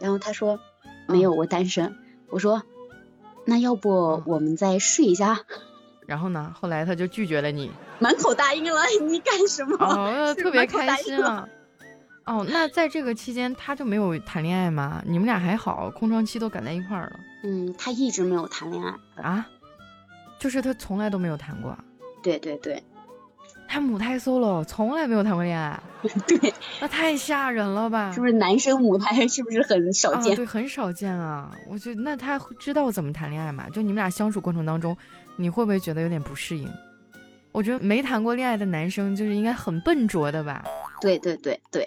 [0.00, 0.58] 然后他说
[1.06, 1.94] 没有，我单身。
[2.30, 2.62] 我说
[3.44, 5.40] 那要不我们再试一下？
[6.06, 6.54] 然后呢？
[6.58, 8.80] 后来他就拒绝了你，满口答应了。
[9.06, 9.76] 你干什么？
[9.84, 11.46] 哦，特别开心啊。
[12.28, 15.02] 哦，那在这个期间他就没有谈恋爱吗？
[15.06, 17.20] 你们俩还好，空窗期都赶在一块儿了。
[17.42, 19.46] 嗯，他一直没有谈恋爱啊，
[20.38, 21.74] 就是他从来都没有谈过。
[22.22, 22.82] 对对对，
[23.66, 25.80] 他母胎 solo，从来没有谈过恋爱。
[26.28, 28.12] 对，那太吓人了吧？
[28.12, 30.36] 是不是男生母胎是不是很少见？
[30.36, 31.50] 对，很少见啊。
[31.66, 33.66] 我觉得那他知道怎么谈恋爱吗？
[33.70, 34.94] 就你们俩相处过程当中，
[35.36, 36.70] 你会不会觉得有点不适应？
[37.52, 40.64] 我觉得没谈过恋爱的男生就是应该很笨拙的吧？
[41.00, 41.86] 对对对对，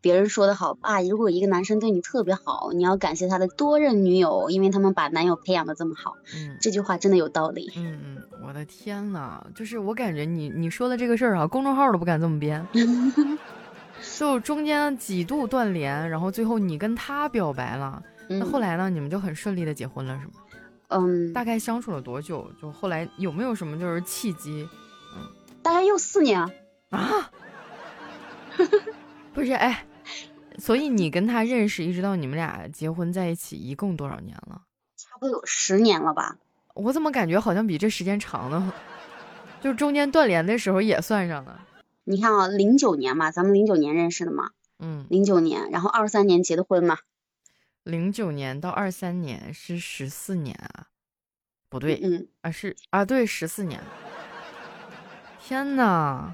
[0.00, 6.16] 别人说的好啊，如果一个男生对你特别好，你要感谢他的多任女友，因为他们把男友培养的这么好。
[6.34, 7.70] 嗯，这句话真的有道理。
[7.76, 12.66] 嗯嗯，我的天呐，就是我感觉你你说的这个事儿啊，公众号都不敢这么编。
[14.18, 18.88] 就中间几度断联，然后最后你跟他表白了，那后来呢？
[18.88, 20.32] 你们就很顺利的结婚了，是吗？
[20.88, 21.32] 嗯。
[21.34, 22.50] 大概相处了多久？
[22.60, 24.66] 就后来有没有什么就是契机？
[25.60, 26.40] 嗯，大概又四年
[26.90, 27.30] 啊。
[29.32, 29.86] 不是哎，
[30.58, 34.62] 所以你跟他认识，一直到你们俩结婚在一起，一共多少年了？
[34.96, 36.38] 差不多有十年了吧？
[36.74, 38.72] 我怎么感觉好像比这时间长呢？
[39.60, 41.66] 就中间断联的时候也算上了。
[42.04, 46.98] 你看啊，零九年嘛，咱们零九年认识的嘛，嗯，零九年，然后二三年结的婚嘛。
[47.84, 50.88] 零九年到二三年是十四年啊？
[51.68, 53.80] 不对，嗯啊是啊，对，十四年。
[55.50, 56.32] 天呐！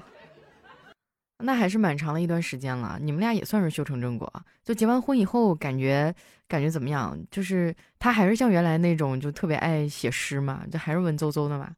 [1.43, 4.31] 那还是蛮长的一段时间了，你们俩也算是修成正果。
[4.63, 6.13] 就结完婚以后，感觉
[6.47, 7.17] 感觉怎么样？
[7.31, 11.71] 就是他还是像原来那种，就特别爱写诗嘛，就还是文绉绉的嘛。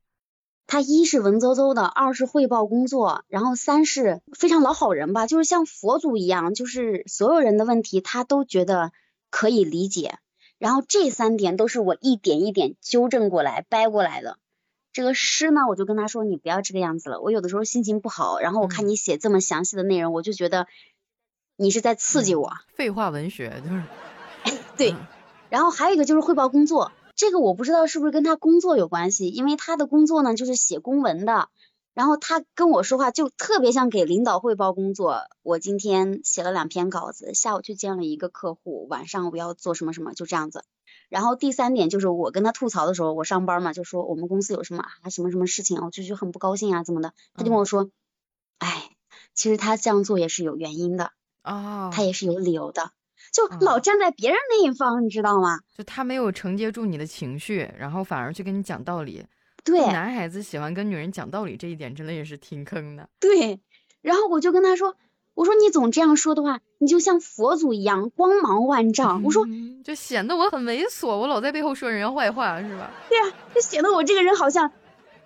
[0.67, 8.91] 他一是文绉绉的，二是汇报工作，然后三是非常老好人吧，就是像佛祖一样，就是所有人的问题他都觉得
[9.29, 10.17] 可以理解。
[10.57, 14.39] 然后这三点都是我一点一点纠正过来、掰过来的。
[14.91, 17.21] 这个诗呢，我就跟他说你不要这个样子了。
[17.21, 20.67] 我有的时候心情不好，然后我看你写这么详细的内容，我就觉得
[21.55, 22.51] 你是在刺激我。
[22.73, 23.83] 废话文学就是。
[24.77, 24.95] 对，
[25.49, 31.49] 然后还有一个就是汇报工作，这个我不知道是不是跟他工作有关系，因为他的工作呢就是写公文的。
[31.93, 35.23] 然后他跟我说话就特别像给领导汇报工作。
[35.43, 40.63] 我今天写了两篇稿子，下午去见了一个客户，晚上我要做什么什么，就这样子。
[41.09, 47.13] 然后第三点就是我跟他吐槽的时候，我上班嘛，就说我们公司有什么啊什么什么事情，我就就很不高兴啊怎么的。
[47.33, 47.89] 他就跟我说，
[48.59, 48.91] 哎，
[49.33, 51.11] 其实他这样做也是有原因的
[51.43, 52.91] 哦，他也是有理由的，
[53.33, 55.59] 就老站在别人那一方，你知道吗？
[55.75, 59.25] 就他没有承接住你的情绪，然后反而去跟你讲道理。
[59.63, 63.09] 对，男孩子喜欢跟女人讲道理这一点，真的也是挺坑的。
[63.19, 63.59] 对，
[64.01, 64.95] 然后我就跟他说，
[65.39, 69.23] 我说你总这样说的话，你就像佛祖一样光芒万丈。
[69.23, 69.45] 我说，
[69.85, 72.91] 就显得我很猥琐，我老在背后说人家坏话，是吧？
[73.07, 74.73] 对呀，就显得我这个人好像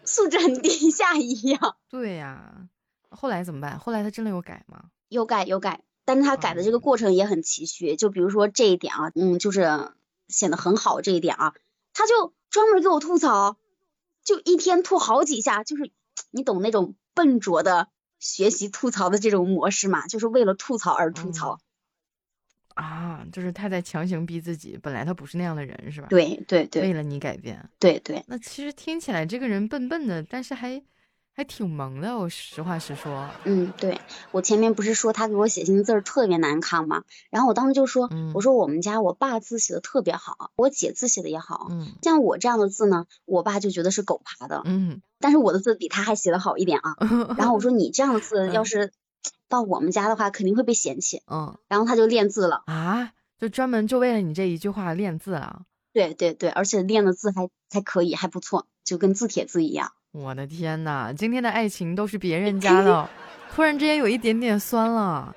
[0.06, 1.78] 素质很低下一样。
[1.90, 2.68] 对呀，
[3.10, 3.80] 后来怎么办？
[3.80, 4.84] 后来他真的有改吗？
[5.10, 7.96] 有改有改，但是他改的这个过程也很崎岖。
[7.98, 9.90] 就比如说这一点啊，嗯，就是
[10.28, 11.56] 显得很好这一点啊，
[11.92, 13.58] 他就专门给我吐槽。
[14.24, 15.90] 就一天吐好几下，就是
[16.30, 17.88] 你懂那种笨拙的
[18.24, 20.08] 学习吐槽的这种模式嘛？
[20.08, 21.60] 就是为了吐槽而吐槽
[22.74, 26.08] 啊，就是他在强行逼自己，本来他不是那样的人，是吧？
[26.10, 28.24] 对对对，为了你改变，对对。
[28.28, 30.82] 那其实听起来这个人笨笨的，但是还。
[31.36, 33.28] 还挺萌的，我实话实说。
[33.44, 34.00] 嗯，对
[34.32, 37.04] 我前面不是说他给我写信字儿特别难看吗？
[37.32, 41.68] 然后我当时就说，我说我们家我爸字写的特别好，我姐字写的也好。
[41.72, 44.62] 嗯，像我这样的字呢，我爸就觉得是狗爬的。
[44.66, 46.96] 嗯，但是我的字比他还写的好一点啊。
[47.38, 48.94] 然后我说你这样的字要是
[49.50, 51.24] 到我们家的话，肯定会被嫌弃。
[51.26, 55.64] 嗯，然后他就练字了啊，就专门就为了你这一句话练字了。
[55.94, 59.94] 对对对，而且练的字还还可以，还不错，就跟字帖字一样。
[60.14, 63.10] 我的天呐，今天的爱情都是别人家的，
[63.52, 65.36] 突然之间有一点点酸了。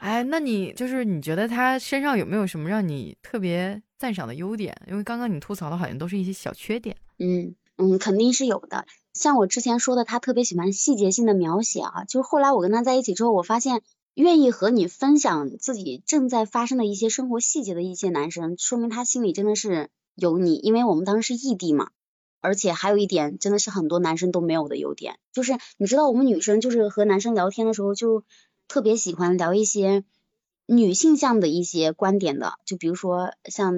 [0.00, 4.76] 哎，那你就是你觉得他身上有没有什么让你特别赞赏的优点？
[4.88, 6.96] 因为刚刚你吐槽的好像都是一些小缺点。
[7.20, 8.84] 嗯嗯，肯定是有的。
[9.14, 12.04] 像我之前说的，他特别喜欢细节性的描写啊。
[12.04, 13.80] 就是后来我跟他在一起之后，我发现
[14.14, 20.56] 愿意和你分享自己正在发生的一些生活细节的一些男生，说明他心里真的是有你。
[20.56, 21.90] 因为我们当时是异地嘛。
[22.46, 28.22] 而且还有一点，真的是很多男生都没有的优点，就是你知道，我们女生就是和男生聊天的时候，就
[28.68, 30.04] 特别喜欢聊一些
[30.64, 33.74] 女性向的一些观点的，就比如说像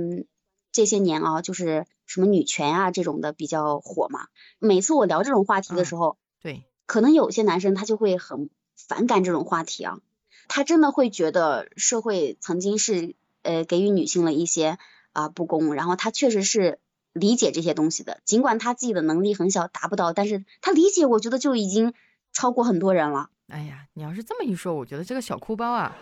[0.71, 4.27] 这些年啊，就是什么女权啊这种的比较火嘛。
[4.59, 9.99] 每次我聊这种话题的时候，对，可能有些男生他就会很反感这种话题啊，
[10.47, 14.77] 他真的会觉得社会曾经是呃给予女性了一些
[15.13, 16.79] 啊不公，然后他确实是。
[17.19, 21.93] 理解这些东西的，尽管他自己的能力很小，达不到，但是他理解，我觉得就已经
[22.33, 23.31] 超过很多人了。
[23.49, 25.97] 哎呀，你要是这么一说，我觉得这个小哭包啊，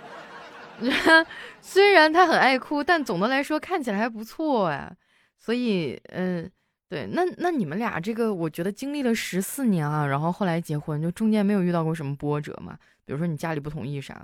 [1.62, 4.96] 虽然他很爱哭，但总的来说看起来还不错哎。
[5.38, 6.50] 所以，嗯，
[6.88, 12.76] 对，那那你们俩这个，我觉得经历了十四年啊，然后后来结婚，就中间没有遇到过什么波折嘛？
[13.04, 14.20] 比如说你家里不同意啥？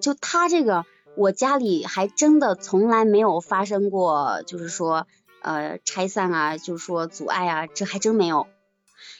[0.00, 0.84] 就他这个，
[1.16, 5.06] 我家里还真的从来没有发生过，就是说。
[5.46, 8.48] 呃，拆散啊，就是说阻碍啊，这还真没有。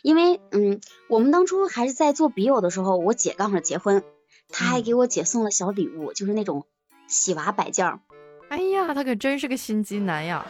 [0.02, 4.02] 因为，嗯，我们当初还是在做笔友的时候，我姐刚好结婚，
[4.48, 6.66] 她还给我姐送了小礼物，就是那种
[7.06, 8.00] 洗娃摆件儿。
[8.48, 10.44] 哎呀，他可真是个心机男呀，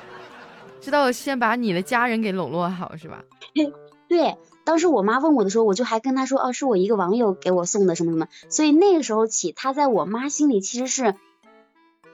[0.80, 3.22] 知道先把你的家人给笼络好是吧？
[4.08, 8.28] 对，当时我妈问我的时候，我就还跟她说，哦，是我一个网友给我送的，什么什么。
[8.48, 11.14] 所以那个时候起，他在我妈心里其实是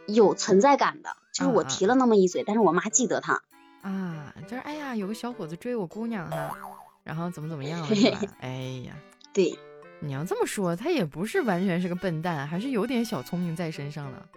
[0.09, 3.41] 有存在感的，就是我提了那么一嘴，但是我妈记得他。
[3.83, 6.57] 啊，就是哎呀，有个小伙子追我姑娘哈，
[7.05, 8.21] 然后怎么怎么样了是吧？
[8.41, 8.97] 哎呀，
[9.35, 9.59] 对，
[10.01, 14.29] 你要这么说，他也不是完全是个笨蛋，还是有点小聪明在身上的。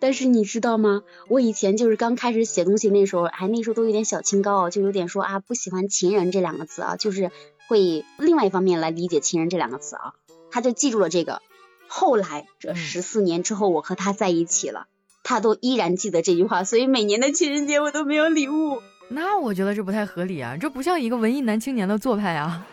[0.00, 1.02] 但是你知道吗？
[1.28, 7.30] 我以前就是刚开始写东西那时候，还，那时候都有点小清高，就有点说啊不喜欢情人这两个字啊，就是
[7.68, 10.14] 会另外一方面来理解情人这两个字啊。
[10.50, 11.42] 他就记住了这个。
[11.88, 14.86] 后来这十四年之后，我和他在一起了。
[15.24, 18.80] 他都依然记得这句话，所以每年的情人节我都没有礼物。
[19.08, 22.66] 那我觉得这不太合理啊，这不像一个文艺男青年的做派啊。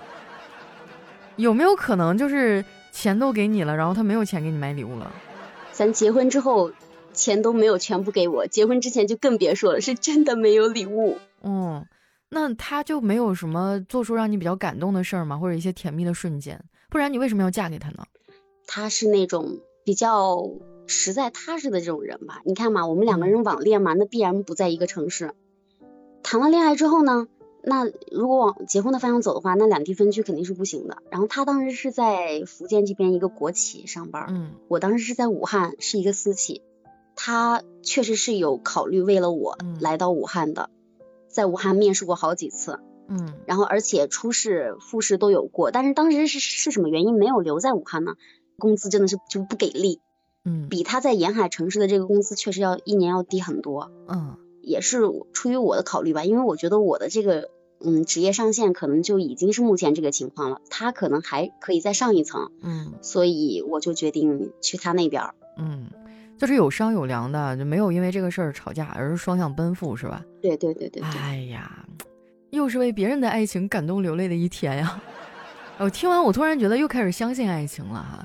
[1.38, 5.12] 有没有可能就是钱都给你了，然后他没有钱给你买礼物了？
[5.72, 6.72] 咱结婚之后
[7.14, 11.18] 钱都没有全部给我，结婚之前就更别说了，是真的没有礼物。
[11.44, 11.86] 嗯，
[12.30, 15.38] 那他就没有什么做出让你比较感动的事儿吗？
[15.38, 16.62] 或者一些甜蜜的瞬间？
[16.90, 18.06] 不然你为什么要嫁给他呢？
[18.68, 20.38] 他是那种比较。
[20.92, 25.34] 实在踏实的这种人吧，你看嘛，我们两个人网恋嘛，那必然不在一个城市。
[26.22, 27.28] 谈了恋爱之后呢，
[27.64, 30.98] 那如果往结婚的方向走的话，那两地分居肯定是不行的。
[31.10, 36.62] 然后他当时是在福建这边一个国企上班，嗯，我当时是在武汉，是一个私企。
[37.16, 40.70] 他确实是有考虑为了我来到武汉的，
[41.30, 48.16] 在武汉面试过好几次，嗯，然后而且初试、复试都有过，但是当时是是什么原因没有留在武汉呢？
[48.58, 50.02] 工资真的是就不给力，
[50.44, 55.02] 嗯，比他在沿海城市的这个工资确实要一年要低很多，嗯，也是
[55.34, 57.50] 出于我的考虑吧，因为我觉得我的这个。
[57.84, 65.24] 嗯，职业上限可能就已经是目前这个情况了，他可能还可以再上一层，嗯，所以我就决定去他那边，
[65.58, 65.90] 嗯，
[66.38, 70.24] 就是有商有量的，就没有因为这个事儿吵架，而是双向奔赴，是吧？
[70.44, 71.02] 对对对对。
[71.02, 71.84] 哎呀，
[72.52, 75.02] 又是为别人的爱情感动流泪的一天呀！
[75.80, 78.24] 我听完，我突然觉得又开始相信爱情了哈。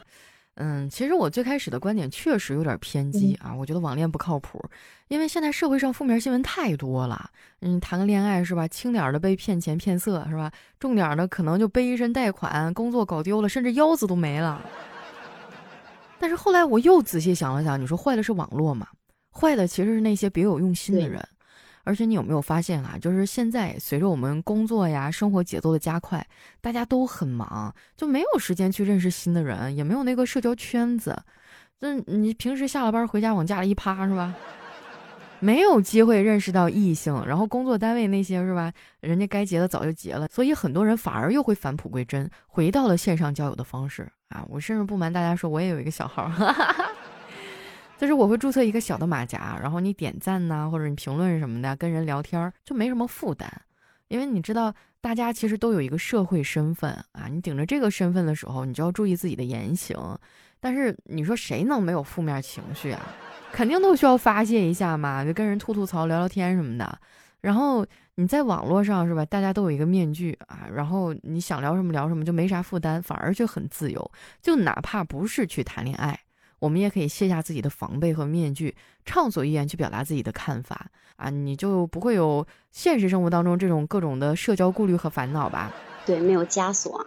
[0.59, 4.59] 嗯，其实我最开始的观点确实有点偏激啊，我觉得网恋不靠谱，
[5.09, 7.31] 因为现在社会上负面新闻太多了。
[7.61, 10.51] 嗯，谈个恋爱是吧，轻点的被骗钱骗色是吧，
[10.81, 14.65] 重点的可能就背一身贷款，工作搞丢了，甚至腰子都没了。
[16.19, 18.89] 但是后来我又仔细想了想，你说坏的是网络吗？
[19.31, 21.23] 坏的其实是那些别有用心的人。
[21.87, 22.99] 而且你有没有发现啊？
[23.01, 26.27] 就是现在随着我们工作呀、生活节奏的加快，
[26.61, 31.17] 大家都很忙，就没有时间去认识新的人，也没有那个社交圈子。
[31.79, 34.35] 那你平时下了班回家往家里一趴是吧？
[35.39, 38.73] 没有机会认识到异性，然后工作单位那些是吧？
[39.01, 44.45] 人家该结的早就结了，所以很多人反而又会返璞归真，回到了线上交友的方式啊！
[44.49, 46.29] 我甚至不瞒大家说，我也有一个小号。
[47.99, 53.51] 就是我会注册一个小的马甲，然后你点赞呐，或者你评论什么的，跟人聊天就没什么负担，
[54.09, 59.97] 因为你知道大家其实都有一个社会身份啊，你顶着这个身份的时候，你就要注意自己的言行。
[60.59, 63.01] 但是你说谁能没有负面情绪啊？
[63.53, 66.99] 肯定都需要发泄一下嘛，就跟人吐吐槽、聊聊天什么的。
[67.41, 67.87] 然后
[68.17, 69.25] 你在网络上是吧？
[69.27, 74.11] 大家都有一个面具啊，然后你想聊什么聊什么，就没啥负担，反而就很自由。
[74.43, 76.19] 就哪怕不是去谈恋爱。
[76.59, 81.29] 我们也可以卸下自己的防备和面具，畅所欲言去表达自己的看法啊！
[81.29, 85.73] 你就不会有现实生活当中这种各种的社交顾虑和烦恼吧？
[86.05, 87.07] 对，没有枷锁。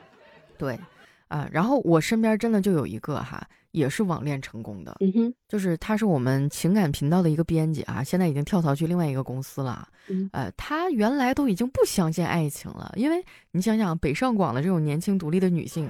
[0.57, 0.79] 对，
[1.27, 9.87] 啊，然后我身边真的就有一个哈，也是网恋成功的，嗯哼，就是他是我们情感频道的一个编辑啊，现在已经跳槽去另外一个公司了。
[10.07, 15.89] 嗯，呃，他原来都已经不相信爱情了，因为你想想北上广的这种年轻独立的女性。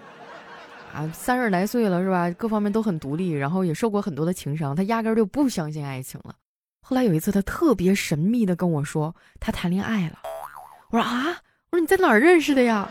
[0.93, 2.29] 啊，三十来岁了是吧？
[2.31, 6.35] 各方面都很独立，然后也受过很多的情伤，他压根儿就不相信爱情了。
[6.81, 10.19] 后来有一次，他特别神秘的跟我说，他谈恋爱了。
[10.89, 11.37] 我说啊，
[11.69, 12.89] 我说你在哪儿认识的呀？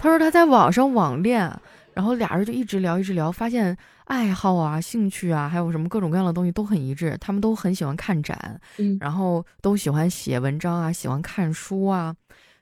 [0.00, 1.50] 他说他在网上网恋，
[1.94, 7.16] 然后俩人就一直聊，一直聊，发现爱好啊、兴趣啊，还有什么各种各样的东西都很一致。
[7.20, 12.14] 他们都很喜欢看展，嗯，然后都喜欢写文章啊，喜欢看书啊，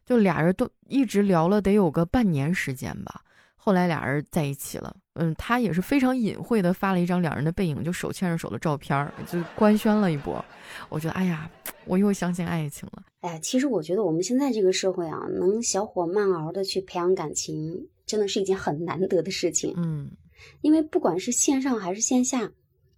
[0.05, 3.23] 就俩人都一直聊了得有个半年时间吧。
[3.67, 10.43] 后来俩人在一起了，嗯，他也是非常隐晦的发了一张两人的背影，就手牵着手的照片，就官宣了一波。
[10.89, 11.51] 我觉得，哎呀，
[11.85, 13.03] 我又相信爱情了。
[13.23, 19.75] 哎呀，其实我觉得我们现在这个社会啊，能小火慢熬的去培养感情，真的是一件很难得的事情。
[19.77, 20.13] 嗯，
[20.61, 22.53] 因为不管是线上还是线下，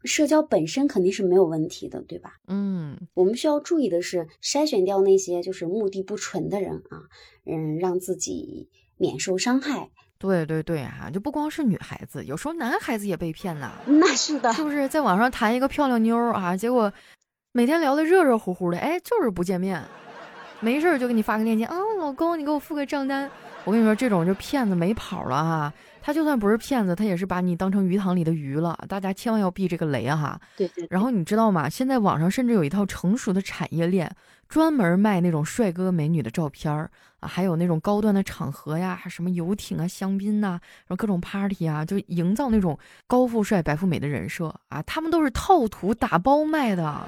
[0.04, 2.34] 社交本身肯定是没有问题的，对吧？
[2.46, 7.08] 嗯，我们需要注意的是筛选掉那些就是目的不纯的人啊，
[7.46, 9.90] 嗯，让自己免受伤害。
[10.18, 13.72] 对对对哈，就不光是女孩子，有时候男孩子也被骗呐。
[13.86, 16.56] 那是的，是不是在网上谈一个漂亮妞啊？
[16.56, 16.92] 结果
[17.52, 19.82] 每天聊的热热乎乎的，哎，就是不见面，
[20.60, 23.30] 没事就给你发个链接啊，老公，你给我付个账单。
[23.68, 25.74] 我跟你说，这种就骗子没跑了哈。
[26.00, 28.74] 他就算不是骗子，他也是把你当成鱼塘里的鱼了。
[28.88, 30.40] 大家千万要避这个雷啊哈。
[30.56, 30.86] 对对。
[30.88, 31.68] 然后你知道吗？
[31.68, 34.10] 现在网上甚至有一套成熟的产业链，
[34.48, 36.90] 专门卖那种帅哥美女的照片儿
[37.20, 44.80] 啊，还有那种高端的场合呀，什么游艇啊、香槟呐，然后各种 party 啊，就营造那种高富帅、白富美的人设啊。
[44.80, 47.06] 他们都是套图打包卖的。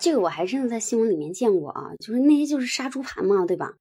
[0.00, 3.74] 这个我还真的在新闻里面见过啊，就是那些就是杀猪盘嘛，对吧？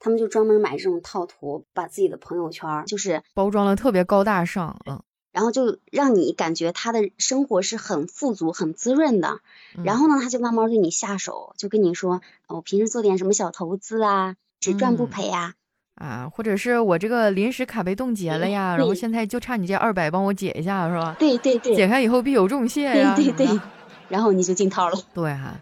[0.00, 9.40] 他们就专门买这种套图，把自己的朋友圈就是包装的特别高大上，嗯，然后就让你感觉他的生活是很富足、很滋润的。
[9.84, 15.54] 然后呢，他就慢慢对你下手，就跟你说，我平时做点什么小投资啊，只赚不赔呀，
[15.94, 21.14] 啊，或者是我这个临时卡被冻结了呀，然后现在就差你这二百帮我解一下，是吧？
[21.18, 23.60] 对对对，解开以后必有重谢呀，对对对，
[24.08, 24.98] 然后你就进套了。
[25.14, 25.44] 对哈。
[25.44, 25.60] 啊，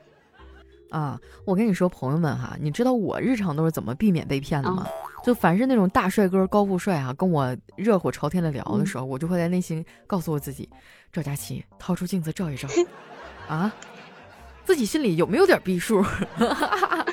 [1.45, 4.87] 我跟你说，朋友们哈，你知道我日常都是怎么避免被骗的吗？
[5.25, 10.69] 就凡是那种大帅哥、高富帅啊，跟我热火朝天的聊的时候，我就会在内心告诉我自己：
[11.13, 12.69] 赵佳琪，掏出镜子照一照，
[13.49, 13.73] 啊，
[14.65, 16.05] 自己心里有没有点逼数？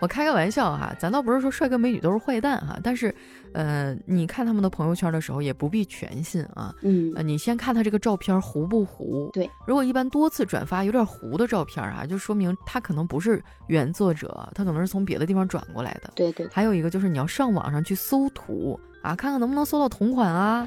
[0.00, 3.14] 我开个玩笑哈，咱倒不是说帅哥美女都是坏蛋哈，但是，
[3.52, 6.74] 呃，你看他们的朋友圈的时候也不必全信啊。
[6.80, 9.28] 嗯，呃，你先看他这个照片糊不糊？
[9.32, 16.10] 对，如果一般多次转发有点糊的照片啊，就说明他可能不是原作者，他可能是从别的地方转过来的。
[16.14, 16.48] 对对。
[16.50, 20.66] 还有一个就是你要上网上去搜图啊，看看能不能搜到同款啊，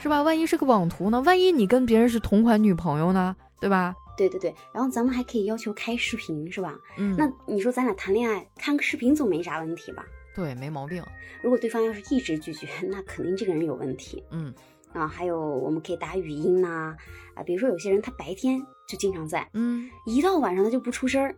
[0.00, 0.22] 是吧？
[0.22, 1.20] 万一是个网图呢？
[1.22, 3.34] 万一你跟别人是同款女朋友呢？
[3.58, 3.92] 对吧？
[4.16, 6.78] 对对对，然后咱们还可以要求开视频，是吧？
[6.96, 10.06] 嗯，那你说咱俩谈恋爱看个视频总没啥问题吧？
[10.34, 11.02] 对，没毛病。
[11.42, 14.22] 如果对方要是一直拒绝，那肯定这个人有问题。
[14.30, 14.52] 嗯，
[14.92, 16.96] 啊，还有我们可以打语音呐，
[17.34, 21.34] 啊，比如说有些人他白天就经常在，嗯，一到晚上他就不出声儿，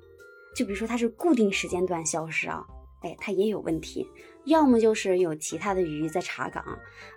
[0.54, 2.64] 就比如说他是固定时间段消失啊，
[3.02, 4.08] 哎，他也有问题。
[4.44, 6.64] 要么就是有其他的鱼在查岗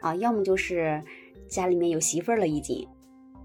[0.01, 1.01] 啊，要么就是
[1.47, 2.87] 家里面有媳妇儿了已经。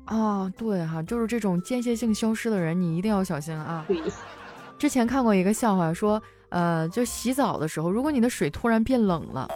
[0.06, 3.84] 啊，对哈，就是这种间歇性消失的人，你一定要小心啊。
[3.86, 4.00] 对，
[4.78, 9.48] 之前看过一个笑话，说，呃，就洗澡的时候，如果你的水突然变冷了，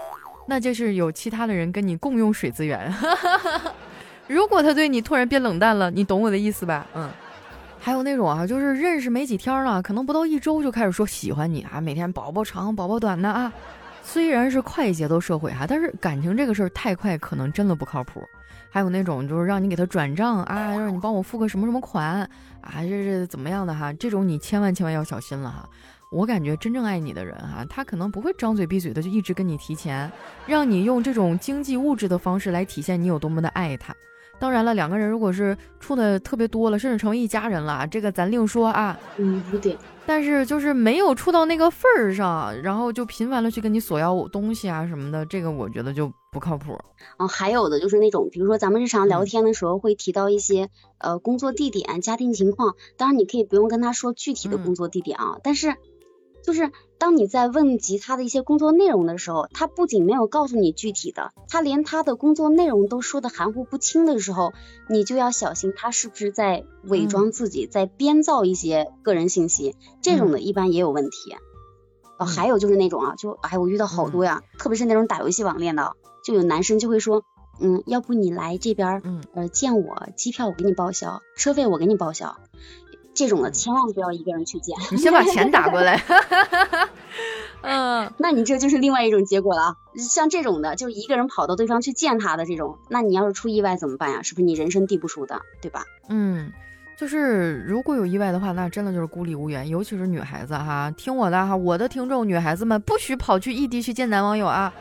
[0.47, 2.93] 那就是有其他的人跟你共用水资源。
[4.29, 6.87] 如果他对你突然变冷淡了，你懂我的意思吧？
[6.95, 7.09] 嗯。
[7.83, 13.51] 还有那种啊，就是认识没几天了，可能不到一周就开始说喜欢你啊，每天宝宝长宝宝短的啊。
[14.03, 18.23] 虽然是快节奏社会哈，但是感情这个事儿太快，可能真的不靠谱。
[18.71, 22.21] 还有那种就是让你给他转账啊，让你帮我付个什么什么款
[22.61, 23.93] 啊，这是怎么样的哈？
[23.95, 25.69] 这种你千万千万要小心了哈。
[26.13, 30.11] 我感觉真正爱你的人哈，他可能不会张嘴闭嘴的就一直跟你提钱，
[30.47, 33.95] 让你用这种经济物质的方式来体现你有多么的爱他。
[34.41, 38.99] 当然了，两个人如果是处的特别多了，甚至成为一家人了，这个咱另说啊。
[39.19, 39.77] 嗯，不对。
[40.07, 46.77] 但是就是没有处到那个份儿上，然后就频繁的去跟你索要东西啊什么的，这个我觉得就不靠谱。
[47.19, 55.77] 嗯，还有的就是那种，比如说咱们日常聊天的时候会提到一些呃工作地点、家庭情况，当然你可以不用跟他说具体的工作地点啊，但是。
[56.43, 64.53] 就是当你在问及他的一些工作内容的时候，他不仅没有告诉你具体的，他连他的工作内容都说的含糊不清的时候，
[64.89, 69.77] 你就要小心他是不是在伪装自己，在编造一些个人信息。
[70.03, 71.37] 这种的一般也有问题。
[72.19, 77.23] 哦，还有就是那种啊，就哎，我遇到好多呀，特别是那种打游戏网恋的，就有男生就会说，
[77.61, 82.37] 嗯，要不你来这边，嗯，呃，见我，机票我给你报销，车费我给你报销。
[83.15, 86.03] 这种的千万不要一个人去见，你先把钱打过来。
[87.63, 89.77] 嗯，那你这就是另外一种结果了。
[89.97, 94.23] 像这种的，就是一个人跑到对方去见他的这种，那你要是出意外怎么办呀？
[94.23, 95.85] 是不是你人生地不熟的，对吧？
[96.09, 96.51] 嗯，
[96.97, 104.73] 就是如果有意外的话，那真的就是孤立无援，尤其是女孩子哈，听我的哈，我的听众女孩子们不许跑去异地去见男网友啊。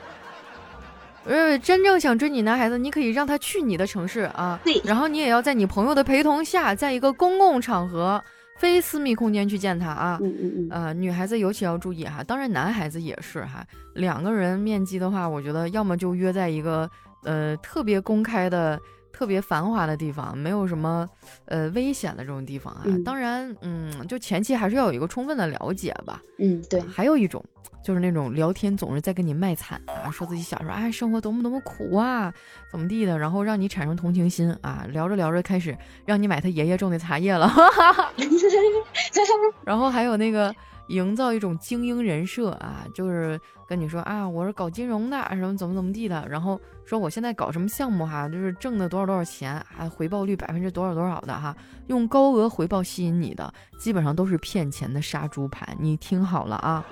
[1.29, 8.19] 呃，真正想追你男孩子，你可以让他去你的城市啊，对，然后你也要在你朋友的陪同下，在一个公共场合、
[8.57, 10.17] 非私密空间去见他啊。
[10.23, 10.67] 嗯嗯嗯。
[10.71, 13.63] 呃，女孩子尤其要注意哈，当然男孩子也是哈。
[13.93, 16.89] 两个人面基的话，我觉得要么就约在一个
[17.23, 18.81] 呃特别公开的、
[19.19, 21.05] 特别繁华的地方，没有什么
[21.43, 22.85] 呃危险的这种地方啊。
[23.03, 26.21] 当然，嗯，就前期还是要有一个充分的了解吧。
[26.37, 26.79] 嗯，对。
[26.79, 27.43] 还有一种。
[27.81, 32.31] 就是那种聊天总是在跟你卖惨啊，说自己小时候哎生活多么多么苦啊，
[32.69, 37.49] 怎么地的，然后让你产生同情心啊，聊着聊着开始让你买他爷爷种的茶叶了，
[39.65, 40.53] 然后还有那个
[40.89, 51.55] 营造一种精英人设啊，就是跟你说啊我是搞金融的什么怎么怎么地的，然后说我现在搞什么项目哈，就是挣的多少多少钱啊，回报率百分之多少多少的哈，
[51.87, 56.85] 用高额回报吸引你的，基本上都是骗钱的杀猪盘，你听好了啊。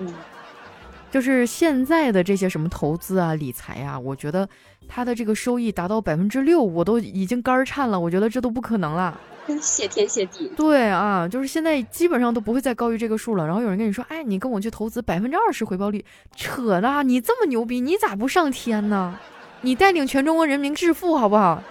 [1.10, 4.46] 就是现在的这些什么投资啊、理财啊，我觉得
[4.86, 7.98] 它的这个收益达到百分之六，我都已经肝儿颤了。
[7.98, 9.18] 我觉得这都不可能了，
[9.60, 10.46] 谢天谢地。
[10.56, 13.46] 对啊，就是现在基本上都不会再高于这个数了。
[13.46, 16.04] 然后有人跟你说，哎，你跟我去投资百分之二十回报率，
[16.36, 17.02] 扯的！
[17.02, 19.18] 你这么牛逼，你咋不上天呢？
[19.62, 21.62] 你带领全中国人民致富好不好？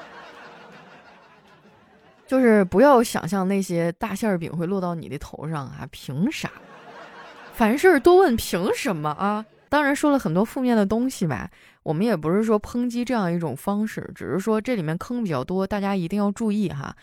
[2.25, 6.51] 就是不要想象那些大馅饼会落到你的头上啊，凭啥？
[7.53, 9.45] 凡事多问凭什么啊？
[9.69, 11.49] 当然说了很多负面的东西吧，
[11.83, 16.95] 我们也不是说抨击这样一种方式，只是说这里面坑比较多，大家一定要注意哈。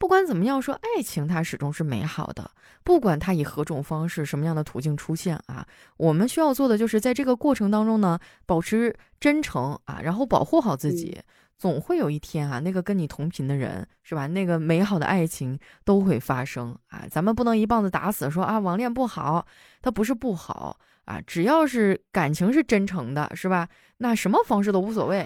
[0.00, 2.50] 不管怎么样说，爱情它始终是美好的，
[2.82, 5.66] 不管它以何种方式、什么样的途径出现啊，
[5.98, 11.20] 我们需要做的就是在这个过程当中呢，保持真诚啊，然后保护好自己。
[11.58, 14.26] 总会有一天啊，那个跟你同频的人是吧？
[14.26, 17.04] 那个美好的爱情都会发生啊！
[17.10, 19.46] 咱们不能一棒子打死说啊，网恋不好，
[19.82, 23.68] 它不是不好啊，只要是感情是真诚的，是吧？
[23.98, 25.20] 那什么方式都无所谓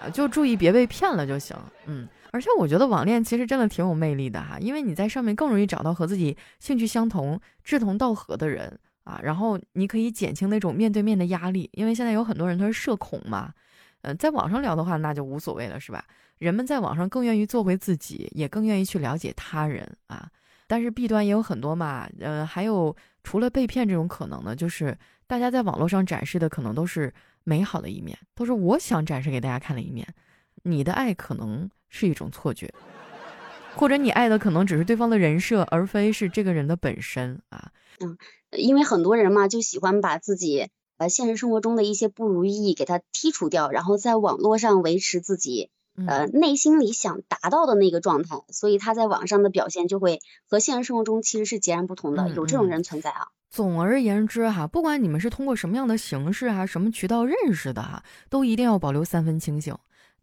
[0.00, 1.56] 啊，就注意别被骗了就行。
[1.86, 2.06] 嗯，
[2.36, 13.54] 而且我觉得网恋其实真的挺有魅力的哈，因为你在上面更容易找到和自己兴趣相同、志同道合的人啊，然后你可以减轻那种面对面的压力，因为现在有很多人他是社恐嘛，
[14.02, 16.04] 嗯，在网上聊的话那就无所谓了，是吧？
[16.36, 20.28] 人们在网上更愿意做回自己，也更愿意去了解他人啊。
[20.66, 24.94] 但是弊端也有很多嘛，呃，还有除了被骗这种可能呢，就是
[25.26, 27.10] 大家在网络上展示的可能都是
[27.44, 30.06] 美好的一面，都是我想展示给大家看的一面。
[30.66, 32.72] 你的爱可能是一种错觉，
[33.74, 37.70] 或者你爱的可能只是对方的人设，而非是这个人的本身啊。
[38.00, 38.18] 嗯，
[38.50, 45.70] 因为很多人嘛，就喜欢把自己呃现实生活中的一些不如意给它剔除掉，然后在网络上维持自己。
[46.06, 52.28] 呃，内心里想达到的那个状态，所以他在网上的表现就会和现实生活中其实是截然不同的。
[52.28, 53.28] 有这种人存在啊。
[53.48, 59.74] 总而言之哈，不管你们是通过什么样的形式啊，什么渠道认识的哈，都一定要保留三分清醒。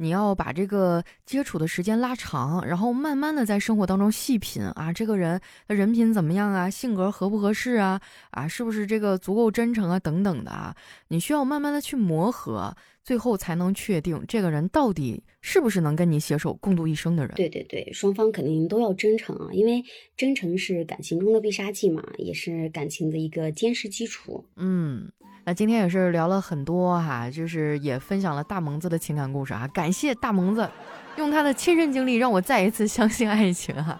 [0.03, 8.01] 你要把这个接触的时间拉长，然后慢慢的在生活当中细品啊，这个人的人品怎么样啊，性格合不合适啊，
[8.31, 10.75] 啊，是不是这个足够真诚啊，等等的啊，
[11.07, 17.33] 你需要慢慢的去磨合，最后才能确定这个人到底是不是能跟你携手共度一生的人。
[17.35, 19.81] 对对对，双方肯定都要真诚啊，因为
[20.17, 24.43] 真诚是感情中的必杀技嘛，也是感情的一个坚实基础。
[24.57, 25.09] 嗯。
[25.45, 30.69] 那今天也是聊了很多哈，就是也分享了大萌子的情感故事啊，感谢大萌子，
[31.17, 33.99] 用他的亲身经历让我再一次相信爱情哈。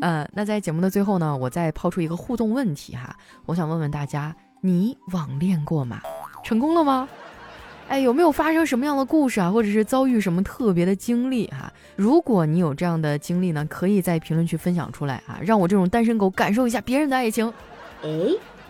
[0.00, 3.16] 嗯， 那在节目的最后呢，我再抛出一个互动问题哈，
[3.46, 6.00] 我想问问大家，你网恋过吗？
[6.42, 7.08] 成功了吗？
[7.88, 11.72] 哎，有没有发生什么样的故事啊，或者是遭遇什么特别的经历哈？
[11.94, 17.46] 如果你有这样的经历呢，可以在评论区分享出来啊，让我这种单身狗感受一下别人的爱情。
[18.02, 18.08] 哎。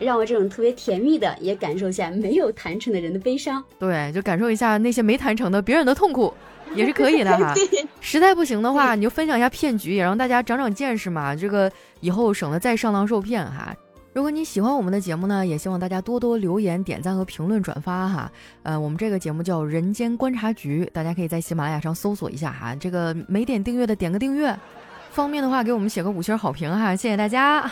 [0.03, 6.32] 让我这种特别甜蜜的也感受下没有谈成的人的悲伤，对，就感受一下那些没谈成的别人的痛苦，
[6.74, 7.55] 也是可以的哈。
[8.00, 11.34] 实在不行的话，你就分享一下骗局，也让大家长长见识嘛。
[11.34, 13.74] 这个以后省得再上当受骗哈。
[14.14, 18.30] 如果你喜欢我们的节目呢，也希望大家多多留言、点赞和评论、转发哈。
[18.62, 22.74] 呃，我们这个节目叫《人间观察局》，大家可以在喜马拉雅上搜索一下哈。
[22.74, 24.55] 这个没点订阅的点个订阅，
[25.11, 27.70] 方便的话给我们写个五星好评哈，谢谢大家。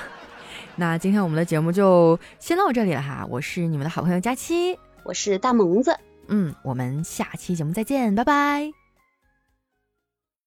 [0.77, 5.97] 那今天我们的节目就先到这里了哈，我是你们的好朋友佳期，我是大萌子，
[6.29, 8.80] 嗯，我们下期节目再见，拜拜。